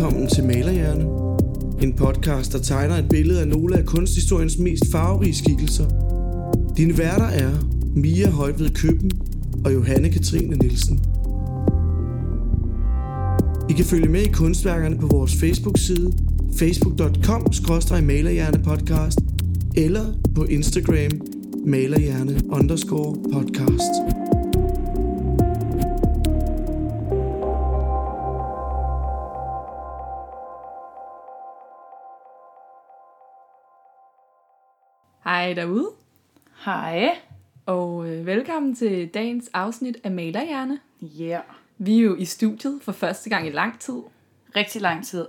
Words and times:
velkommen 0.00 0.28
til 0.28 0.44
Malerhjerne. 0.44 1.04
En 1.82 1.92
podcast, 1.92 2.52
der 2.52 2.58
tegner 2.58 2.96
et 2.96 3.08
billede 3.08 3.40
af 3.40 3.48
nogle 3.48 3.78
af 3.78 3.86
kunsthistoriens 3.86 4.58
mest 4.58 4.82
farverige 4.92 5.34
skikkelser. 5.34 5.84
Dine 6.76 6.98
værter 6.98 7.24
er 7.24 7.50
Mia 7.96 8.30
Højved 8.30 8.70
Køben 8.70 9.10
og 9.64 9.74
Johanne 9.74 10.08
Katrine 10.08 10.56
Nielsen. 10.56 11.00
I 13.70 13.72
kan 13.72 13.84
følge 13.84 14.08
med 14.08 14.22
i 14.22 14.32
kunstværkerne 14.32 14.98
på 14.98 15.06
vores 15.06 15.34
Facebook-side 15.34 16.12
facebook.com-malerhjernepodcast 16.56 19.18
eller 19.76 20.04
på 20.34 20.44
Instagram 20.44 21.20
malerhjerne 21.66 22.40
underscore 22.50 23.16
podcast. 23.32 24.19
Hej 35.24 35.52
derude, 35.52 35.90
Hej. 36.64 37.18
og 37.66 38.08
øh, 38.08 38.26
velkommen 38.26 38.74
til 38.74 39.08
dagens 39.08 39.50
afsnit 39.54 39.96
af 40.04 40.10
Malerhjerne. 40.10 40.80
Ja. 41.02 41.24
Yeah. 41.24 41.42
Vi 41.78 41.98
er 41.98 42.02
jo 42.02 42.14
i 42.16 42.24
studiet 42.24 42.80
for 42.82 42.92
første 42.92 43.30
gang 43.30 43.46
i 43.46 43.50
lang 43.50 43.80
tid. 43.80 43.94
Rigtig 44.56 44.82
lang 44.82 45.06
tid. 45.06 45.26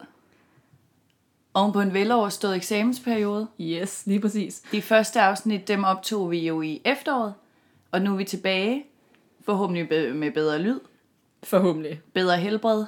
Oven 1.53 1.71
på 1.73 1.81
en 1.81 1.93
veloverstået 1.93 2.55
eksamensperiode. 2.55 3.47
Yes, 3.61 4.03
lige 4.07 4.19
præcis. 4.19 4.59
De 4.71 4.81
første 4.81 5.21
afsnit, 5.21 5.67
dem 5.67 5.83
optog 5.83 6.31
vi 6.31 6.47
jo 6.47 6.61
i 6.61 6.81
efteråret. 6.85 7.33
Og 7.91 8.01
nu 8.01 8.13
er 8.13 8.17
vi 8.17 8.23
tilbage. 8.23 8.85
Forhåbentlig 9.45 9.89
be- 9.89 10.13
med 10.13 10.31
bedre 10.31 10.59
lyd, 10.59 10.79
Forhåbentlig. 11.43 12.01
bedre 12.13 12.37
helbred, 12.37 12.85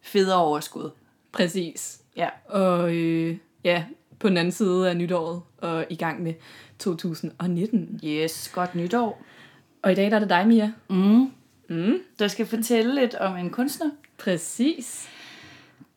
federe 0.00 0.38
overskud. 0.40 0.90
Præcis. 1.32 2.02
Ja. 2.16 2.28
Og 2.48 2.94
øh, 2.94 3.38
ja, 3.64 3.84
på 4.20 4.28
den 4.28 4.36
anden 4.36 4.52
side 4.52 4.90
af 4.90 4.96
nytåret 4.96 5.42
og 5.58 5.86
i 5.90 5.96
gang 5.96 6.22
med 6.22 6.34
2019. 6.78 8.00
Yes, 8.04 8.48
godt 8.54 8.74
nytår. 8.74 9.22
Og 9.82 9.92
i 9.92 9.94
dag 9.94 10.10
der 10.10 10.16
er 10.16 10.20
det 10.20 10.28
dig, 10.28 10.48
Mia. 10.48 10.72
Mm. 10.88 11.30
Mm. 11.68 11.98
Der 12.18 12.28
skal 12.28 12.46
fortælle 12.46 12.94
lidt 12.94 13.14
om 13.14 13.36
en 13.36 13.50
kunstner. 13.50 13.90
Præcis. 14.18 15.08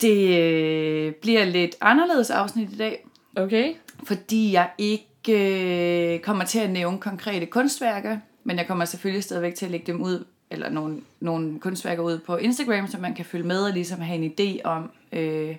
Det 0.02 0.40
øh, 0.40 1.14
bliver 1.14 1.46
lidt 1.46 1.76
anderledes 1.82 2.30
afsnit 2.30 2.74
i 2.74 2.78
dag, 2.78 3.06
Okay. 3.36 3.74
fordi 4.04 4.52
jeg 4.52 4.70
ikke 4.78 6.14
øh, 6.16 6.20
kommer 6.20 6.46
til 6.46 6.60
at 6.60 6.70
nævne 6.70 6.98
konkrete 6.98 7.46
kunstværker, 7.46 8.18
men 8.44 8.58
jeg 8.58 8.68
kommer 8.68 8.86
selvfølgelig 8.86 9.24
stadigvæk 9.24 9.56
til 9.56 9.66
at 9.66 9.72
lægge 9.72 9.92
dem 9.92 10.02
ud, 10.02 10.26
eller 10.50 10.70
nogle, 10.70 11.02
nogle 11.20 11.60
kunstværker 11.60 12.04
ud 12.04 12.20
på 12.20 12.38
Instagram, 12.38 12.88
så 12.88 12.98
man 12.98 13.14
kan 13.14 13.26
følge 13.26 13.48
med 13.48 13.64
og 13.64 13.74
ligesom 13.74 14.00
have 14.02 14.20
en 14.24 14.34
idé 14.40 14.62
om, 14.64 14.92
øh, 15.12 15.56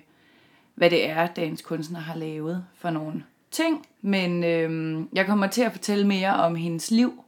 hvad 0.75 0.89
det 0.89 1.09
er, 1.09 1.27
dagens 1.27 1.61
kunstner 1.61 1.99
har 1.99 2.15
lavet 2.15 2.65
for 2.75 2.89
nogle 2.89 3.23
ting. 3.51 3.85
Men 4.01 4.43
øh, 4.43 5.01
jeg 5.13 5.25
kommer 5.25 5.47
til 5.47 5.61
at 5.61 5.71
fortælle 5.71 6.07
mere 6.07 6.33
om 6.35 6.55
hendes 6.55 6.91
liv, 6.91 7.23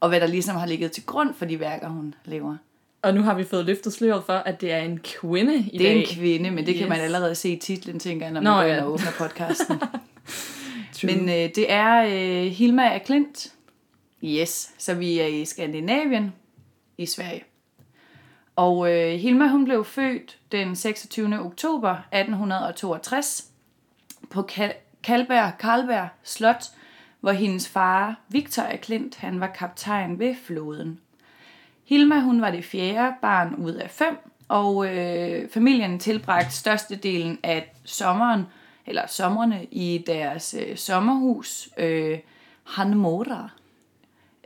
og 0.00 0.08
hvad 0.08 0.20
der 0.20 0.26
ligesom 0.26 0.56
har 0.56 0.66
ligget 0.66 0.92
til 0.92 1.06
grund 1.06 1.34
for 1.34 1.44
de 1.44 1.60
værker, 1.60 1.88
hun 1.88 2.14
laver. 2.24 2.56
Og 3.02 3.14
nu 3.14 3.22
har 3.22 3.34
vi 3.34 3.44
fået 3.44 3.64
løftet 3.64 3.92
sløret 3.92 4.24
for, 4.24 4.32
at 4.32 4.60
det 4.60 4.72
er 4.72 4.78
en 4.78 4.98
kvinde 4.98 5.56
i 5.58 5.78
Det 5.78 5.88
er 5.88 5.92
dag. 5.92 6.00
en 6.00 6.06
kvinde, 6.06 6.50
men 6.50 6.66
det 6.66 6.72
yes. 6.74 6.78
kan 6.80 6.88
man 6.88 7.00
allerede 7.00 7.34
se 7.34 7.48
i 7.48 7.56
titlen, 7.56 7.98
tænker 8.00 8.26
jeg, 8.26 8.32
når 8.32 8.40
Nå, 8.40 8.50
man 8.50 8.62
går 8.66 8.74
ja. 8.74 8.82
og 8.82 8.92
åbner 8.92 9.10
podcasten. 9.18 9.80
Men 11.02 11.28
øh, 11.28 11.34
det 11.34 11.72
er 11.72 12.02
øh, 12.04 12.52
Hilma 12.52 12.82
af 12.88 13.02
Klint. 13.04 13.52
Yes, 14.24 14.70
så 14.78 14.94
vi 14.94 15.18
er 15.18 15.26
i 15.26 15.44
Skandinavien 15.44 16.32
i 16.98 17.06
Sverige. 17.06 17.44
Og 18.58 18.92
øh, 18.92 19.18
Hilma 19.18 19.48
hun 19.48 19.64
blev 19.64 19.84
født 19.84 20.38
den 20.52 20.76
26. 20.76 21.40
oktober 21.40 21.90
1862 21.90 23.50
på 24.30 24.42
Kal- 24.42 24.76
Kalberg, 25.02 25.52
Karlberg 25.58 26.08
Slot, 26.22 26.64
hvor 27.20 27.32
hendes 27.32 27.68
far, 27.68 28.20
Victor 28.28 28.62
af 28.62 28.80
Klint, 28.80 29.16
han 29.16 29.40
var 29.40 29.46
kaptajn 29.46 30.18
ved 30.18 30.34
floden. 30.44 31.00
Hilma 31.84 32.20
hun 32.20 32.40
var 32.40 32.50
det 32.50 32.64
fjerde 32.64 33.14
barn 33.22 33.54
ud 33.54 33.72
af 33.72 33.90
fem, 33.90 34.18
og 34.48 34.96
øh, 34.96 35.50
familien 35.50 35.98
tilbragte 35.98 36.52
størstedelen 36.52 37.38
af 37.42 37.72
sommeren, 37.84 38.42
eller 38.86 39.06
sommerne, 39.06 39.64
i 39.70 40.04
deres 40.06 40.54
øh, 40.58 40.76
sommerhus, 40.76 41.68
øh, 41.76 42.18
Hanmora, 42.64 43.48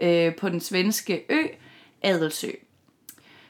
øh, 0.03 0.37
på 0.37 0.49
den 0.49 0.61
svenske 0.61 1.25
ø 1.29 1.43
Adelsø. 2.03 2.51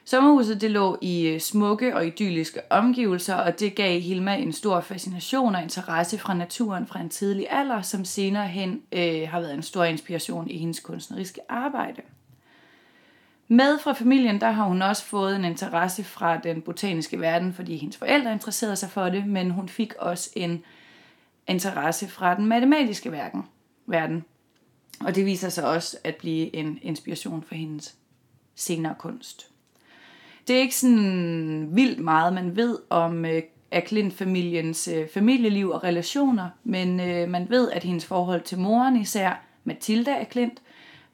Sommerhuset 0.05 0.61
det 0.61 0.71
lå 0.71 0.97
i 1.01 1.27
øh, 1.27 1.39
smukke 1.39 1.95
og 1.95 2.07
idylliske 2.07 2.61
omgivelser, 2.69 3.35
og 3.35 3.59
det 3.59 3.75
gav 3.75 3.99
Hilma 3.99 4.35
en 4.35 4.53
stor 4.53 4.81
fascination 4.81 5.55
og 5.55 5.63
interesse 5.63 6.17
fra 6.17 6.33
naturen 6.33 6.87
fra 6.87 6.99
en 6.99 7.09
tidlig 7.09 7.47
alder, 7.49 7.81
som 7.81 8.05
senere 8.05 8.47
hen 8.47 8.81
øh, 8.91 9.29
har 9.29 9.39
været 9.39 9.53
en 9.53 9.63
stor 9.63 9.83
inspiration 9.83 10.49
i 10.49 10.57
hendes 10.57 10.79
kunstneriske 10.79 11.41
arbejde. 11.49 12.01
Med 13.47 13.79
fra 13.79 13.93
familien, 13.93 14.41
der 14.41 14.51
har 14.51 14.63
hun 14.63 14.81
også 14.81 15.05
fået 15.05 15.35
en 15.35 15.45
interesse 15.45 16.03
fra 16.03 16.37
den 16.37 16.61
botaniske 16.61 17.19
verden, 17.19 17.53
fordi 17.53 17.77
hendes 17.77 17.97
forældre 17.97 18.33
interesserede 18.33 18.75
sig 18.75 18.89
for 18.89 19.09
det, 19.09 19.27
men 19.27 19.51
hun 19.51 19.69
fik 19.69 19.93
også 19.99 20.29
en 20.35 20.63
interesse 21.47 22.07
fra 22.07 22.35
den 22.35 22.45
matematiske 22.45 23.11
verden. 23.11 23.43
verden. 23.85 24.25
Og 24.99 25.15
det 25.15 25.25
viser 25.25 25.49
sig 25.49 25.67
også 25.67 25.97
at 26.03 26.15
blive 26.15 26.55
en 26.55 26.79
inspiration 26.81 27.43
for 27.43 27.55
hendes 27.55 27.95
senere 28.55 28.95
kunst. 28.99 29.52
Det 30.47 30.55
er 30.55 30.59
ikke 30.59 30.75
sådan 30.75 31.69
vildt 31.71 31.99
meget, 31.99 32.33
man 32.33 32.55
ved 32.55 32.79
om 32.89 33.25
øh, 33.25 33.41
af 33.71 33.83
Klint-familiens 33.83 34.87
øh, 34.87 35.07
familieliv 35.13 35.69
og 35.69 35.83
relationer, 35.83 36.49
men 36.63 36.99
øh, 36.99 37.29
man 37.29 37.49
ved, 37.49 37.71
at 37.71 37.83
hendes 37.83 38.05
forhold 38.05 38.41
til 38.41 38.59
moren, 38.59 39.01
især 39.01 39.43
Mathilda 39.63 40.15
af 40.15 40.29
Klint, 40.29 40.61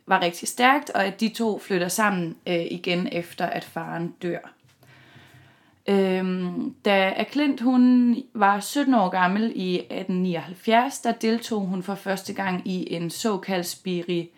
var 0.05 0.21
rigtig 0.21 0.47
stærkt, 0.47 0.89
og 0.89 1.05
at 1.05 1.19
de 1.19 1.29
to 1.29 1.59
flytter 1.59 1.87
sammen 1.87 2.35
øh, 2.47 2.65
igen 2.71 3.07
efter, 3.11 3.45
at 3.45 3.63
faren 3.63 4.13
dør. 4.21 4.53
Øhm, 5.87 6.75
da 6.85 7.13
Aklint 7.17 7.61
hun 7.61 8.15
var 8.33 8.59
17 8.59 8.93
år 8.93 9.09
gammel 9.09 9.51
i 9.55 9.75
1879, 9.75 10.99
der 10.99 11.11
deltog 11.11 11.61
hun 11.61 11.83
for 11.83 11.95
første 11.95 12.33
gang 12.33 12.67
i 12.67 12.93
en 12.93 13.09
såkaldt 13.09 13.67
spiri, 13.67 14.29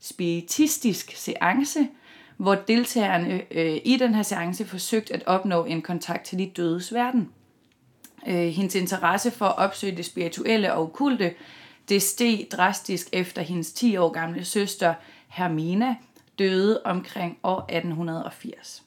spiritistisk 0.00 1.12
seance, 1.16 1.88
hvor 2.38 2.54
deltagerne 2.54 3.42
øh, 3.50 3.80
i 3.84 3.96
den 3.96 4.14
her 4.14 4.22
seance 4.22 4.64
forsøgte 4.64 5.14
at 5.14 5.22
opnå 5.26 5.64
en 5.64 5.82
kontakt 5.82 6.24
til 6.24 6.38
de 6.38 6.46
dødes 6.56 6.94
verden. 6.94 7.28
Øh, 8.26 8.48
hendes 8.48 8.74
interesse 8.74 9.30
for 9.30 9.44
at 9.44 9.58
opsøge 9.58 9.96
det 9.96 10.04
spirituelle 10.04 10.72
og 10.72 10.82
okulte, 10.82 11.34
det 11.88 12.02
steg 12.02 12.46
drastisk 12.52 13.08
efter 13.12 13.42
hendes 13.42 13.72
10 13.72 13.96
år 13.96 14.08
gamle 14.08 14.44
søster 14.44 14.94
Hermina 15.28 15.96
døde 16.38 16.80
omkring 16.84 17.38
år 17.42 17.66
1880. 17.68 18.82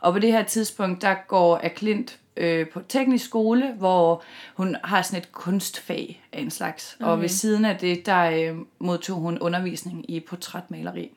Og 0.00 0.12
på 0.12 0.18
det 0.18 0.32
her 0.32 0.42
tidspunkt, 0.42 1.02
der 1.02 1.14
går 1.28 1.60
Aklint 1.62 2.18
øh, 2.36 2.68
på 2.68 2.80
teknisk 2.88 3.24
skole, 3.24 3.74
hvor 3.78 4.22
hun 4.54 4.76
har 4.84 5.02
sådan 5.02 5.18
et 5.18 5.32
kunstfag 5.32 6.22
af 6.32 6.40
en 6.40 6.50
slags. 6.50 6.96
Okay. 7.00 7.10
Og 7.10 7.20
ved 7.20 7.28
siden 7.28 7.64
af 7.64 7.78
det, 7.78 8.06
der 8.06 8.30
øh, 8.30 8.58
modtog 8.78 9.18
hun 9.18 9.38
undervisning 9.38 10.10
i 10.10 10.20
portrætmaleri. 10.20 11.10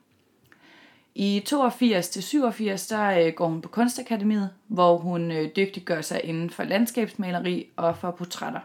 I 1.16 1.44
82 1.46 2.10
til 2.10 2.24
87, 2.24 2.88
der 2.88 3.26
øh, 3.26 3.34
går 3.34 3.48
hun 3.48 3.62
på 3.62 3.70
Kunstakademiet, 3.70 4.50
hvor 4.68 4.98
hun 4.98 5.32
øh, 5.32 5.50
dygtiggør 5.56 6.02
sig 6.02 6.22
inden 6.24 6.50
for 6.50 6.64
landskabsmaleri 6.64 7.68
og 7.76 7.98
for 7.98 8.12
portrætter. 8.12 8.60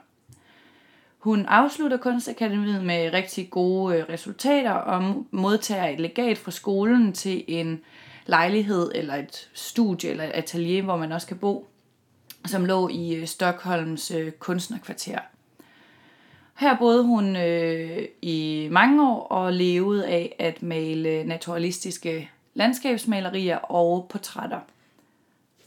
Hun 1.18 1.46
afslutter 1.46 1.96
Kunstakademiet 1.96 2.84
med 2.84 3.12
rigtig 3.12 3.50
gode 3.50 3.96
øh, 3.96 4.04
resultater 4.08 4.70
og 4.70 5.24
modtager 5.30 5.86
et 5.86 6.00
legat 6.00 6.38
fra 6.38 6.50
skolen 6.50 7.12
til 7.12 7.44
en 7.48 7.80
lejlighed 8.26 8.92
eller 8.94 9.14
et 9.14 9.48
studie 9.54 10.10
eller 10.10 10.24
et 10.24 10.30
atelier, 10.34 10.82
hvor 10.82 10.96
man 10.96 11.12
også 11.12 11.26
kan 11.26 11.38
bo, 11.38 11.68
som 12.46 12.64
lå 12.64 12.88
i 12.88 13.26
Stockholms 13.26 14.12
kunstnerkvarter. 14.38 15.18
Her 16.58 16.78
boede 16.78 17.02
hun 17.04 17.36
øh, 17.36 18.04
i 18.22 18.68
mange 18.70 19.08
år 19.10 19.22
og 19.22 19.52
levede 19.52 20.06
af 20.06 20.36
at 20.38 20.62
male 20.62 21.24
naturalistiske 21.24 22.30
landskabsmalerier 22.58 23.56
og 23.56 24.06
portrætter. 24.10 24.60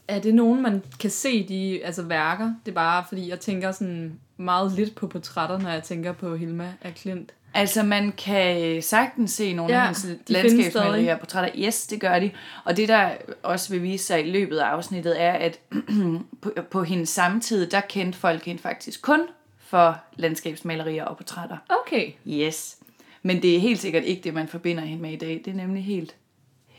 Er 0.08 0.20
det 0.20 0.36
nogen, 0.36 0.62
man 0.62 0.84
kan 1.00 1.10
se 1.10 1.48
de 1.48 1.86
altså 1.86 2.04
værker? 2.04 2.54
Det 2.66 2.72
er 2.72 2.76
bare 2.76 3.04
fordi, 3.10 3.30
jeg 3.30 3.40
tænker 3.40 3.72
sådan 3.72 4.20
meget 4.38 4.72
lidt 4.72 4.96
på 4.96 5.08
portrætter, 5.08 5.60
når 5.60 5.70
jeg 5.70 5.84
tænker 5.84 6.12
på 6.12 6.36
Hilma 6.36 6.74
af 6.82 6.96
Klint. 6.96 7.32
Altså, 7.54 7.84
man 7.84 8.12
kan 8.12 8.82
sagtens 8.82 9.32
se 9.32 9.54
nogle 9.54 9.74
Ja, 9.74 9.88
af 9.88 9.96
findes 9.96 10.20
landskabsmalerier 10.28 11.14
og 11.14 11.20
portrætter. 11.20 11.52
Yes, 11.68 11.88
det 11.88 12.02
gør 12.02 12.20
de. 12.20 12.32
Og 12.64 12.78
det, 12.78 12.88
der 12.88 13.12
også 13.44 13.74
vil 13.74 13.84
vise 13.84 14.06
sig 14.06 14.28
i 14.28 14.32
løbet 14.32 14.58
af 14.58 14.66
afsnittet, 14.66 15.22
er, 15.22 15.32
at 15.32 15.60
på, 16.42 16.52
på 16.72 16.84
hendes 16.84 17.10
samtid, 17.10 17.68
der 17.68 17.82
kendte 17.82 18.20
folk 18.20 18.46
hende 18.46 18.62
faktisk 18.62 19.02
kun 19.02 19.22
for 19.60 19.98
landskabsmalerier 20.16 21.06
og 21.06 21.18
portrætter. 21.18 21.58
Okay. 21.86 22.12
Yes. 22.28 22.78
Men 23.24 23.42
det 23.42 23.56
er 23.56 23.60
helt 23.60 23.80
sikkert 23.80 24.04
ikke 24.04 24.22
det, 24.24 24.34
man 24.34 24.48
forbinder 24.48 24.84
hende 24.84 25.02
med 25.02 25.12
i 25.12 25.16
dag. 25.16 25.42
Det 25.46 25.52
er 25.52 25.58
nemlig 25.58 25.84
helt, 25.84 26.16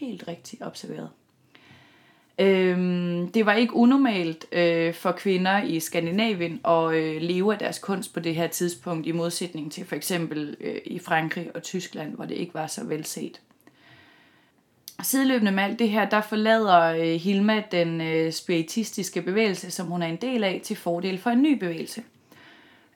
helt 0.06 0.28
rigtigt 0.28 0.62
observeret. 0.62 1.08
Øhm, 2.38 3.32
det 3.32 3.46
var 3.46 3.54
ikke 3.54 3.74
unormalt 3.74 4.46
øh, 4.52 4.94
for 4.94 5.12
kvinder 5.12 5.62
i 5.62 5.80
Skandinavien 5.80 6.60
at 6.64 6.94
øh, 6.94 7.22
leve 7.22 7.52
af 7.52 7.58
deres 7.58 7.78
kunst 7.78 8.14
på 8.14 8.20
det 8.20 8.34
her 8.34 8.46
tidspunkt, 8.46 9.06
i 9.06 9.12
modsætning 9.12 9.72
til 9.72 9.86
for 9.86 9.96
eksempel 9.96 10.56
øh, 10.60 10.80
i 10.84 10.98
Frankrig 10.98 11.50
og 11.54 11.62
Tyskland, 11.62 12.14
hvor 12.14 12.24
det 12.24 12.34
ikke 12.34 12.54
var 12.54 12.66
så 12.66 12.84
velset. 12.84 13.40
Sideløbende 15.02 15.52
med 15.52 15.62
alt 15.62 15.78
det 15.78 15.88
her, 15.88 16.08
der 16.08 16.20
forlader 16.20 16.80
øh, 16.80 17.20
Hilma 17.20 17.62
den 17.70 18.00
øh, 18.00 18.32
spiritistiske 18.32 19.22
bevægelse, 19.22 19.70
som 19.70 19.86
hun 19.86 20.02
er 20.02 20.06
en 20.06 20.16
del 20.16 20.44
af, 20.44 20.60
til 20.64 20.76
fordel 20.76 21.18
for 21.18 21.30
en 21.30 21.42
ny 21.42 21.58
bevægelse. 21.58 22.02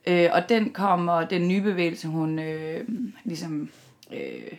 Øh, 0.07 0.29
og 0.33 0.49
den 0.49 0.73
kommer, 0.73 1.25
den 1.25 1.49
nye 1.49 1.61
bevægelse, 1.61 2.09
hun 2.09 2.39
øh, 2.39 2.89
ligesom 3.25 3.71
øh, 4.13 4.53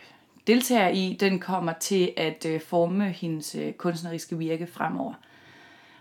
deltager 0.48 0.88
i, 0.88 1.16
den 1.20 1.38
kommer 1.38 1.72
til 1.72 2.12
at 2.16 2.46
øh, 2.48 2.60
forme 2.60 3.10
hendes 3.10 3.54
øh, 3.54 3.72
kunstneriske 3.72 4.38
virke 4.38 4.66
fremover. 4.66 5.14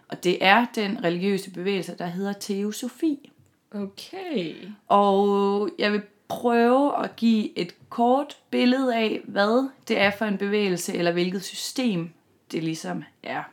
Og 0.07 0.23
det 0.23 0.37
er 0.41 0.65
den 0.75 1.03
religiøse 1.03 1.51
bevægelse, 1.51 1.95
der 1.97 2.05
hedder 2.05 2.33
teosofi. 2.33 3.31
Okay. 3.71 4.55
Og 4.87 5.69
jeg 5.79 5.91
vil 5.91 6.01
prøve 6.27 7.03
at 7.03 7.15
give 7.15 7.57
et 7.57 7.75
kort 7.89 8.37
billede 8.49 8.95
af, 8.95 9.21
hvad 9.23 9.69
det 9.87 9.99
er 9.99 10.11
for 10.11 10.25
en 10.25 10.37
bevægelse, 10.37 10.93
eller 10.93 11.11
hvilket 11.11 11.43
system 11.43 12.09
det 12.51 12.63
ligesom 12.63 13.03
er. 13.23 13.43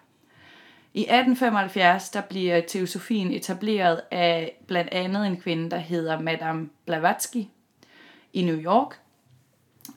I 0.95 1.01
1875 1.01 2.11
der 2.11 2.21
bliver 2.21 2.61
teosofien 2.61 3.33
etableret 3.33 4.01
af 4.11 4.57
blandt 4.67 4.93
andet 4.93 5.27
en 5.27 5.41
kvinde, 5.41 5.71
der 5.71 5.79
hedder 5.79 6.21
Madame 6.21 6.69
Blavatsky 6.87 7.45
i 8.33 8.43
New 8.43 8.57
York. 8.57 9.04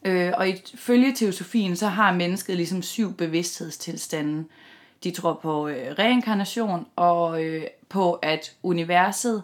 Øh, 0.07 0.33
og 0.38 0.50
ifølge 0.50 1.15
teosofien, 1.15 1.75
så 1.75 1.88
har 1.88 2.13
mennesket 2.13 2.56
ligesom 2.56 2.81
syv 2.81 3.13
bevidsthedstilstande. 3.13 4.45
De 5.04 5.12
tror 5.12 5.33
på 5.33 5.68
øh, 5.68 5.95
reinkarnation 6.00 6.86
og 6.95 7.44
øh, 7.44 7.63
på, 7.89 8.13
at 8.13 8.56
universet 8.63 9.44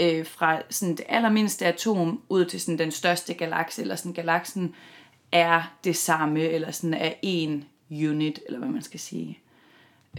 øh, 0.00 0.26
fra 0.26 0.62
sådan 0.70 0.96
det 0.96 1.04
allermindste 1.08 1.66
atom 1.66 2.22
ud 2.28 2.44
til 2.44 2.60
sådan 2.60 2.78
den 2.78 2.90
største 2.90 3.34
galakse, 3.34 3.82
eller 3.82 3.96
sådan 3.96 4.12
galaksen, 4.12 4.74
er 5.32 5.74
det 5.84 5.96
samme, 5.96 6.40
eller 6.40 6.70
sådan 6.70 6.94
er 6.94 7.12
en 7.22 7.64
unit, 7.90 8.40
eller 8.46 8.58
hvad 8.58 8.68
man 8.68 8.82
skal 8.82 9.00
sige. 9.00 9.38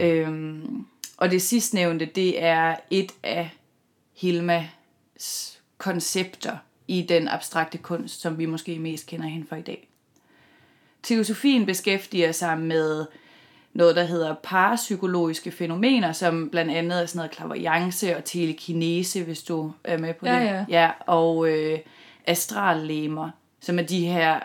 Øhm, 0.00 0.86
og 1.16 1.30
det 1.30 1.42
sidstnævnte, 1.42 2.04
det 2.04 2.42
er 2.42 2.76
et 2.90 3.12
af 3.22 3.50
Hilmas 4.14 5.60
koncepter 5.78 6.56
i 6.88 7.02
den 7.02 7.28
abstrakte 7.28 7.78
kunst, 7.78 8.20
som 8.20 8.38
vi 8.38 8.46
måske 8.46 8.78
mest 8.78 9.06
kender 9.06 9.26
hende 9.26 9.46
for 9.48 9.56
i 9.56 9.62
dag. 9.62 9.88
Teosofien 11.02 11.66
beskæftiger 11.66 12.32
sig 12.32 12.58
med 12.58 13.06
noget, 13.72 13.96
der 13.96 14.04
hedder 14.04 14.34
parapsykologiske 14.42 15.50
fænomener, 15.50 16.12
som 16.12 16.48
blandt 16.50 16.72
andet 16.72 17.02
er 17.02 17.06
sådan 17.06 17.18
noget 17.18 17.30
klaverjance 17.30 18.16
og 18.16 18.24
telekinese, 18.24 19.24
hvis 19.24 19.42
du 19.42 19.72
er 19.84 19.98
med 19.98 20.14
på 20.14 20.26
Ja, 20.26 20.40
det. 20.40 20.46
ja. 20.46 20.64
ja 20.68 20.90
og 21.06 21.48
øh, 21.48 21.78
astrallemer, 22.26 23.30
som 23.60 23.78
er 23.78 23.82
de 23.82 24.06
her, 24.06 24.40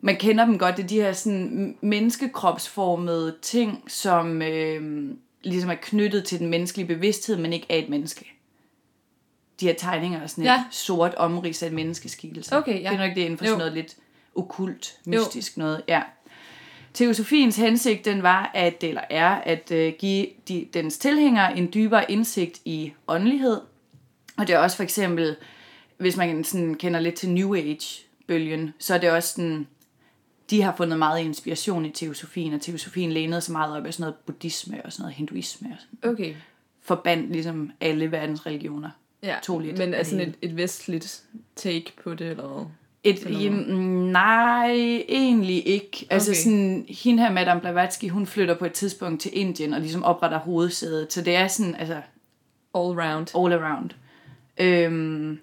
man 0.00 0.16
kender 0.16 0.44
dem 0.44 0.58
godt, 0.58 0.76
det 0.76 0.82
er 0.82 0.86
de 0.86 1.00
her 1.00 1.12
sådan 1.12 1.76
menneskekropsformede 1.80 3.36
ting, 3.42 3.84
som 3.88 4.42
øh, 4.42 5.10
ligesom 5.42 5.70
er 5.70 5.74
knyttet 5.82 6.24
til 6.24 6.38
den 6.38 6.48
menneskelige 6.48 6.86
bevidsthed, 6.86 7.36
men 7.36 7.52
ikke 7.52 7.66
af 7.68 7.78
et 7.78 7.88
menneske. 7.88 8.33
De 9.64 9.68
her 9.68 9.74
tegninger 9.78 10.20
er 10.20 10.26
sådan 10.26 10.44
et 10.44 10.48
Ja. 10.48 10.64
sort 10.70 11.14
omrids 11.14 11.62
af 11.62 11.66
et 11.66 11.72
menneskeskikkelse. 11.72 12.56
Okay, 12.56 12.82
ja. 12.82 12.88
Det 12.90 13.00
er 13.00 13.06
nok 13.06 13.16
det 13.16 13.20
inden 13.22 13.38
for 13.38 13.44
Jo. 13.44 13.48
sådan 13.48 13.58
noget 13.58 13.72
lidt 13.72 13.96
okult, 14.34 14.96
mystisk 15.06 15.56
noget. 15.56 15.82
Ja. 15.88 16.02
Teosofiens 16.94 17.56
hensigt 17.56 18.04
den 18.04 18.22
var 18.22 18.50
at, 18.54 18.84
eller 18.84 19.00
er 19.10 19.28
at 19.30 19.70
øh, 19.70 19.92
give 19.98 20.26
de, 20.48 20.68
dens 20.74 20.98
tilhængere 20.98 21.58
en 21.58 21.70
dybere 21.74 22.10
indsigt 22.10 22.60
i 22.64 22.92
åndelighed. 23.08 23.60
Og 24.38 24.46
det 24.46 24.54
er 24.54 24.58
også 24.58 24.76
for 24.76 24.82
eksempel, 24.82 25.36
hvis 25.98 26.16
man 26.16 26.44
sådan 26.44 26.74
kender 26.74 27.00
lidt 27.00 27.14
til 27.14 27.30
New 27.30 27.54
Age-bølgen, 27.54 28.74
så 28.78 28.94
er 28.94 28.98
det 28.98 29.10
også 29.10 29.28
sådan, 29.34 29.66
de 30.50 30.62
har 30.62 30.74
fundet 30.76 30.98
meget 30.98 31.20
inspiration 31.20 31.84
i 31.86 31.90
teosofien, 31.90 32.54
og 32.54 32.60
teosofien 32.60 33.12
lænede 33.12 33.40
sig 33.40 33.52
meget 33.52 33.76
op 33.76 33.86
af 33.86 33.94
sådan 33.94 34.02
noget 34.02 34.14
buddhisme 34.26 34.80
og 34.84 34.92
sådan 34.92 35.02
noget 35.02 35.14
hinduisme, 35.14 35.68
og 35.72 35.76
sådan, 35.80 36.10
Okay. 36.12 36.34
forbandt 36.82 37.32
ligesom 37.32 37.70
alle 37.80 38.12
verdens 38.12 38.46
religioner. 38.46 38.90
Ja, 39.24 39.36
Tog 39.42 39.60
lidt 39.60 39.78
men 39.78 39.94
er 39.94 40.02
sådan 40.02 40.28
et, 40.28 40.34
et 40.42 40.56
vestligt 40.56 41.22
take 41.56 41.92
på 42.04 42.14
det, 42.14 42.30
eller 42.30 42.48
hvad? 42.48 42.66
Et, 43.04 43.42
jamen, 43.42 44.12
nej, 44.12 44.70
egentlig 45.08 45.66
ikke. 45.68 46.06
Altså 46.10 46.30
Okay. 46.30 46.38
sådan, 46.40 46.86
hende 46.88 47.22
her, 47.22 47.32
Madame 47.32 47.60
Blavatsky, 47.60 48.10
hun 48.10 48.26
flytter 48.26 48.54
på 48.54 48.64
et 48.64 48.72
tidspunkt 48.72 49.20
til 49.20 49.30
Indien 49.34 49.72
og 49.74 49.80
ligesom 49.80 50.04
opretter 50.04 50.38
hovedsædet. 50.38 51.12
Så 51.12 51.22
det 51.22 51.36
er 51.36 51.48
sådan, 51.48 51.74
altså, 51.74 51.94
All 52.74 53.00
round. 53.00 53.26
all 53.36 53.52
around. 53.62 53.90
Øhm, 54.58 55.38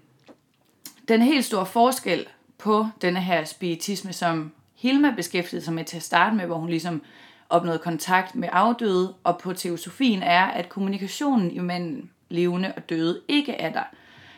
den 1.07 1.21
helt 1.21 1.45
store 1.45 1.65
forskel 1.65 2.25
på 2.57 2.87
denne 3.01 3.21
her 3.21 3.43
spiritisme, 3.45 4.13
som 4.13 4.51
Hilma 4.75 5.13
beskæftigede 5.15 5.65
sig 5.65 5.73
med 5.73 5.85
til 5.85 5.97
at 5.97 6.03
starte 6.03 6.35
med, 6.35 6.45
hvor 6.45 6.57
hun 6.57 6.69
ligesom 6.69 7.01
opnåede 7.49 7.79
kontakt 7.79 8.35
med 8.35 8.49
afdøde, 8.51 9.13
og 9.23 9.37
på 9.37 9.53
teosofien 9.53 10.23
er, 10.23 10.43
at 10.45 10.69
kommunikationen 10.69 11.51
imellem 11.51 12.09
levende 12.31 12.73
og 12.75 12.89
døde 12.89 13.21
ikke 13.27 13.53
er 13.53 13.71
der. 13.71 13.83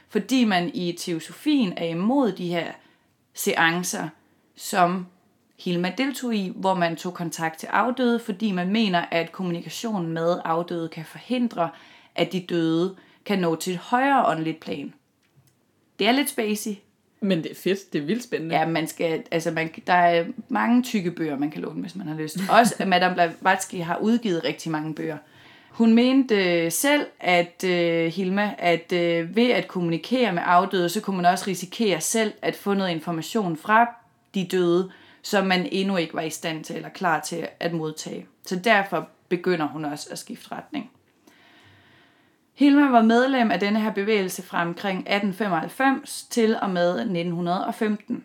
Fordi 0.10 0.46
man 0.46 0.72
i 0.74 0.92
teosofien 0.92 1.74
er 1.78 1.86
imod 1.86 2.32
de 2.32 2.48
her 2.48 2.72
seancer, 3.34 4.08
som 4.56 5.06
Hilma 5.60 5.94
deltog 5.98 6.36
i, 6.36 6.54
hvor 6.56 6.74
man 6.74 6.96
tog 6.96 7.14
kontakt 7.14 7.60
til 7.60 7.68
afdøde, 7.68 8.20
fordi 8.20 8.52
man 8.52 8.70
mener, 8.70 9.06
at 9.12 9.32
kommunikationen 9.32 10.14
med 10.14 10.40
afdøde 10.46 10.90
kan 10.90 11.06
forhindre, 11.06 11.70
at 12.16 12.32
de 12.32 12.40
døde 12.40 12.96
kan 13.26 13.40
nå 13.40 13.56
til 13.56 13.74
et 13.74 13.80
højere 13.80 14.26
åndeligt 14.26 14.60
plan. 14.60 14.94
Det 16.00 16.08
er 16.08 16.12
lidt 16.12 16.30
spacey. 16.30 16.72
Men 17.22 17.44
det 17.44 17.52
er 17.52 17.56
fedt. 17.56 17.94
Det 17.94 18.02
er 18.02 18.06
vildt 18.06 18.24
spændende. 18.24 18.56
Ja, 18.56 18.66
man 18.68 18.88
skal, 18.88 19.24
altså 19.32 19.52
man, 19.52 19.72
der 19.88 19.94
er 19.94 20.26
mange 20.50 20.84
tykke 20.84 21.12
bøger, 21.12 21.38
man 21.38 21.52
kan 21.52 21.62
låne, 21.62 21.82
hvis 21.82 21.96
man 21.96 22.08
har 22.08 22.16
lyst. 22.16 22.38
Også 22.50 22.86
Madame 22.86 23.14
Blavatsky 23.14 23.76
har 23.76 23.98
udgivet 23.98 24.44
rigtig 24.44 24.72
mange 24.72 24.96
bøger. 24.96 25.18
Hun 25.74 25.94
mente 25.94 26.36
øh, 26.36 26.72
selv, 26.72 27.06
at 27.20 27.64
øh, 27.64 28.12
Hilma, 28.12 28.56
at 28.58 28.92
øh, 28.92 29.36
ved 29.36 29.50
at 29.50 29.68
kommunikere 29.68 30.34
med 30.34 30.44
afdøde, 30.46 30.90
så 30.90 31.02
kunne 31.02 31.16
man 31.16 31.26
også 31.26 31.46
risikere 31.48 32.02
selv 32.02 32.34
at 32.42 32.56
få 32.56 32.74
noget 32.74 32.92
information 32.92 33.58
fra 33.58 33.88
de 34.34 34.48
døde, 34.52 34.92
som 35.22 35.48
man 35.48 35.68
endnu 35.72 35.98
ikke 35.98 36.14
var 36.14 36.22
i 36.22 36.30
stand 36.30 36.64
til 36.64 36.76
eller 36.76 36.90
klar 36.90 37.20
til 37.20 37.48
at 37.60 37.74
modtage. 37.74 38.26
Så 38.46 38.56
derfor 38.56 39.08
begynder 39.30 39.68
hun 39.68 39.86
også 39.86 40.08
at 40.12 40.20
skifte 40.20 40.52
retning. 40.52 40.92
Hilma 42.54 42.90
var 42.90 43.02
medlem 43.02 43.52
af 43.52 43.60
denne 43.60 43.82
her 43.82 43.92
bevægelse 43.92 44.42
fra 44.42 44.62
omkring 44.62 45.00
1895 45.00 46.24
til 46.30 46.58
og 46.62 46.70
med 46.70 46.90
1915. 46.90 48.24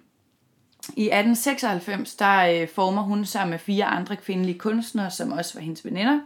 I 0.97 1.05
1896 1.05 2.14
der 2.14 2.62
øh, 2.62 2.69
former 2.69 3.02
hun 3.02 3.25
sammen 3.25 3.50
med 3.50 3.59
fire 3.59 3.85
andre 3.85 4.17
kvindelige 4.17 4.59
kunstnere, 4.59 5.11
som 5.11 5.33
også 5.33 5.55
var 5.55 5.61
hendes 5.61 5.85
veninder, 5.85 6.21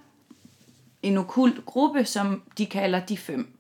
en 1.03 1.19
okult 1.19 1.67
gruppe, 1.67 2.05
som 2.05 2.43
de 2.59 2.67
kalder 2.67 3.01
De 3.01 3.17
Fem. 3.17 3.59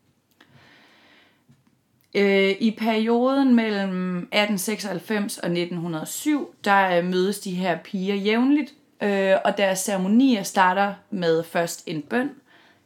Øh, 2.14 2.56
I 2.60 2.76
perioden 2.78 3.54
mellem 3.54 4.16
1896 4.16 5.38
og 5.38 5.50
1907, 5.50 6.54
der 6.64 6.98
øh, 6.98 7.04
mødes 7.04 7.38
de 7.38 7.50
her 7.50 7.78
piger 7.78 8.14
jævnligt, 8.14 8.74
øh, 9.02 9.36
og 9.44 9.58
deres 9.58 9.78
ceremonier 9.78 10.42
starter 10.42 10.94
med 11.10 11.44
først 11.44 11.82
en 11.86 12.02
bøn, 12.02 12.30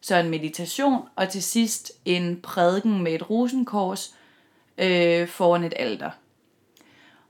så 0.00 0.16
en 0.16 0.30
meditation, 0.30 1.02
og 1.16 1.28
til 1.28 1.42
sidst 1.42 1.92
en 2.04 2.40
prædiken 2.42 3.02
med 3.02 3.12
et 3.12 3.30
rosenkors 3.30 4.14
øh, 4.78 5.28
foran 5.28 5.64
et 5.64 5.74
alter. 5.76 6.10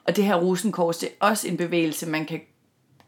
Og 0.05 0.17
det 0.17 0.25
her 0.25 0.37
rosenkors, 0.37 0.99
det 0.99 1.09
er 1.09 1.27
også 1.27 1.49
en 1.49 1.57
bevægelse, 1.57 2.07
man 2.09 2.27
kan 2.27 2.41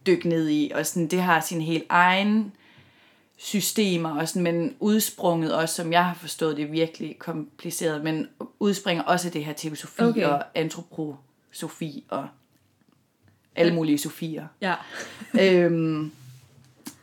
dykke 0.06 0.28
ned 0.28 0.48
i, 0.48 0.72
og 0.74 0.86
sådan, 0.86 1.08
det 1.08 1.22
har 1.22 1.40
sin 1.40 1.60
helt 1.60 1.86
egen 1.88 2.52
systemer, 3.40 4.20
og 4.20 4.28
sådan, 4.28 4.42
men 4.42 4.76
udsprunget 4.80 5.54
også, 5.54 5.74
som 5.74 5.92
jeg 5.92 6.04
har 6.04 6.14
forstået 6.14 6.56
det, 6.56 6.64
er 6.64 6.70
virkelig 6.70 7.18
kompliceret, 7.18 8.04
men 8.04 8.28
udspringer 8.60 9.02
også 9.02 9.28
af 9.28 9.32
det 9.32 9.44
her 9.44 9.52
teosofi 9.52 10.02
Okay. 10.02 10.24
og 10.24 10.44
antroposofi 10.54 12.04
og 12.08 12.28
alle 13.56 13.74
mulige 13.74 13.98
sofier. 13.98 14.46
Ja. 14.60 14.74
øhm, 15.42 16.12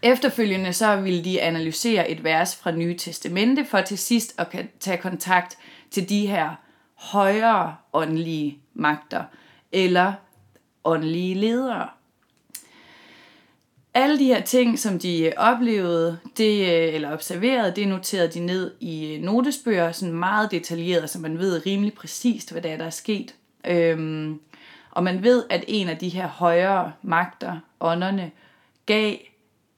efterfølgende 0.01 0.73
så 0.73 0.95
ville 0.95 1.23
de 1.23 1.41
analysere 1.41 2.09
et 2.09 2.23
vers 2.23 2.55
fra 2.55 2.71
Nye 2.71 2.97
Testamente 2.97 3.65
for 3.65 3.81
til 3.81 3.97
sidst 3.97 4.35
at 4.37 4.47
tage 4.79 4.97
kontakt 4.97 5.57
til 5.91 6.09
de 6.09 6.27
her 6.27 6.55
højere 6.93 7.75
åndelige 7.93 8.59
magter 8.73 9.23
eller 9.71 10.13
åndelige 10.83 11.35
ledere. 11.35 11.89
Alle 13.97 14.19
de 14.19 14.25
her 14.25 14.41
ting, 14.41 14.79
som 14.79 14.99
de 14.99 15.23
øh, 15.23 15.31
oplevede 15.37 16.19
det, 16.37 16.61
øh, 16.61 16.93
eller 16.93 17.13
observerede, 17.13 17.75
det 17.75 17.87
noterede 17.87 18.31
de 18.31 18.39
ned 18.39 18.71
i 18.79 19.13
øh, 19.13 19.21
notesbøger, 19.21 19.91
sådan 19.91 20.13
meget 20.13 20.51
detaljeret, 20.51 21.09
så 21.09 21.19
man 21.19 21.37
ved 21.37 21.65
rimelig 21.65 21.93
præcist, 21.93 22.51
hvad 22.51 22.61
der 22.61 22.69
er, 22.69 22.77
der 22.77 22.85
er 22.85 22.89
sket. 22.89 23.35
Øhm, 23.67 24.39
og 24.91 25.03
man 25.03 25.23
ved, 25.23 25.43
at 25.49 25.63
en 25.67 25.89
af 25.89 25.97
de 25.97 26.09
her 26.09 26.27
højere 26.27 26.91
magter, 27.01 27.59
ånderne, 27.79 28.31
gav 28.85 29.15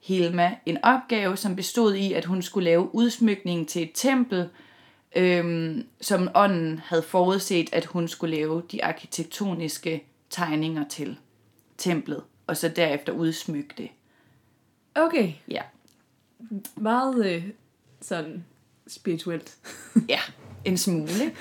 Hilma 0.04 0.56
en 0.66 0.78
opgave, 0.84 1.38
som 1.38 1.56
bestod 1.56 1.96
i, 1.96 2.14
at 2.14 2.26
hun 2.26 2.42
skulle 2.42 2.66
lave 2.66 2.96
udsmykningen 2.96 3.66
til 3.66 3.82
et 3.82 3.92
tempel, 3.94 4.50
øhm, 5.16 5.88
som 6.02 6.30
ånden 6.36 6.82
havde 6.86 7.04
forudset, 7.04 7.70
at 7.74 7.86
hun 7.86 8.08
skulle 8.08 8.36
lave 8.36 8.64
de 8.72 8.86
arkitektoniske 8.86 10.04
tegninger 10.30 10.84
til 10.90 11.18
templet, 11.78 12.24
og 12.48 12.58
så 12.58 12.68
derefter 12.68 13.14
udsmykke 13.14 13.74
det. 13.78 13.90
Okay, 14.98 15.32
Ja. 15.48 15.62
meget 16.76 17.26
øh, 17.26 17.44
sådan 18.02 18.46
spirituelt. 18.88 19.58
Ja, 20.10 20.20
en 20.66 20.78
smule. 20.78 21.32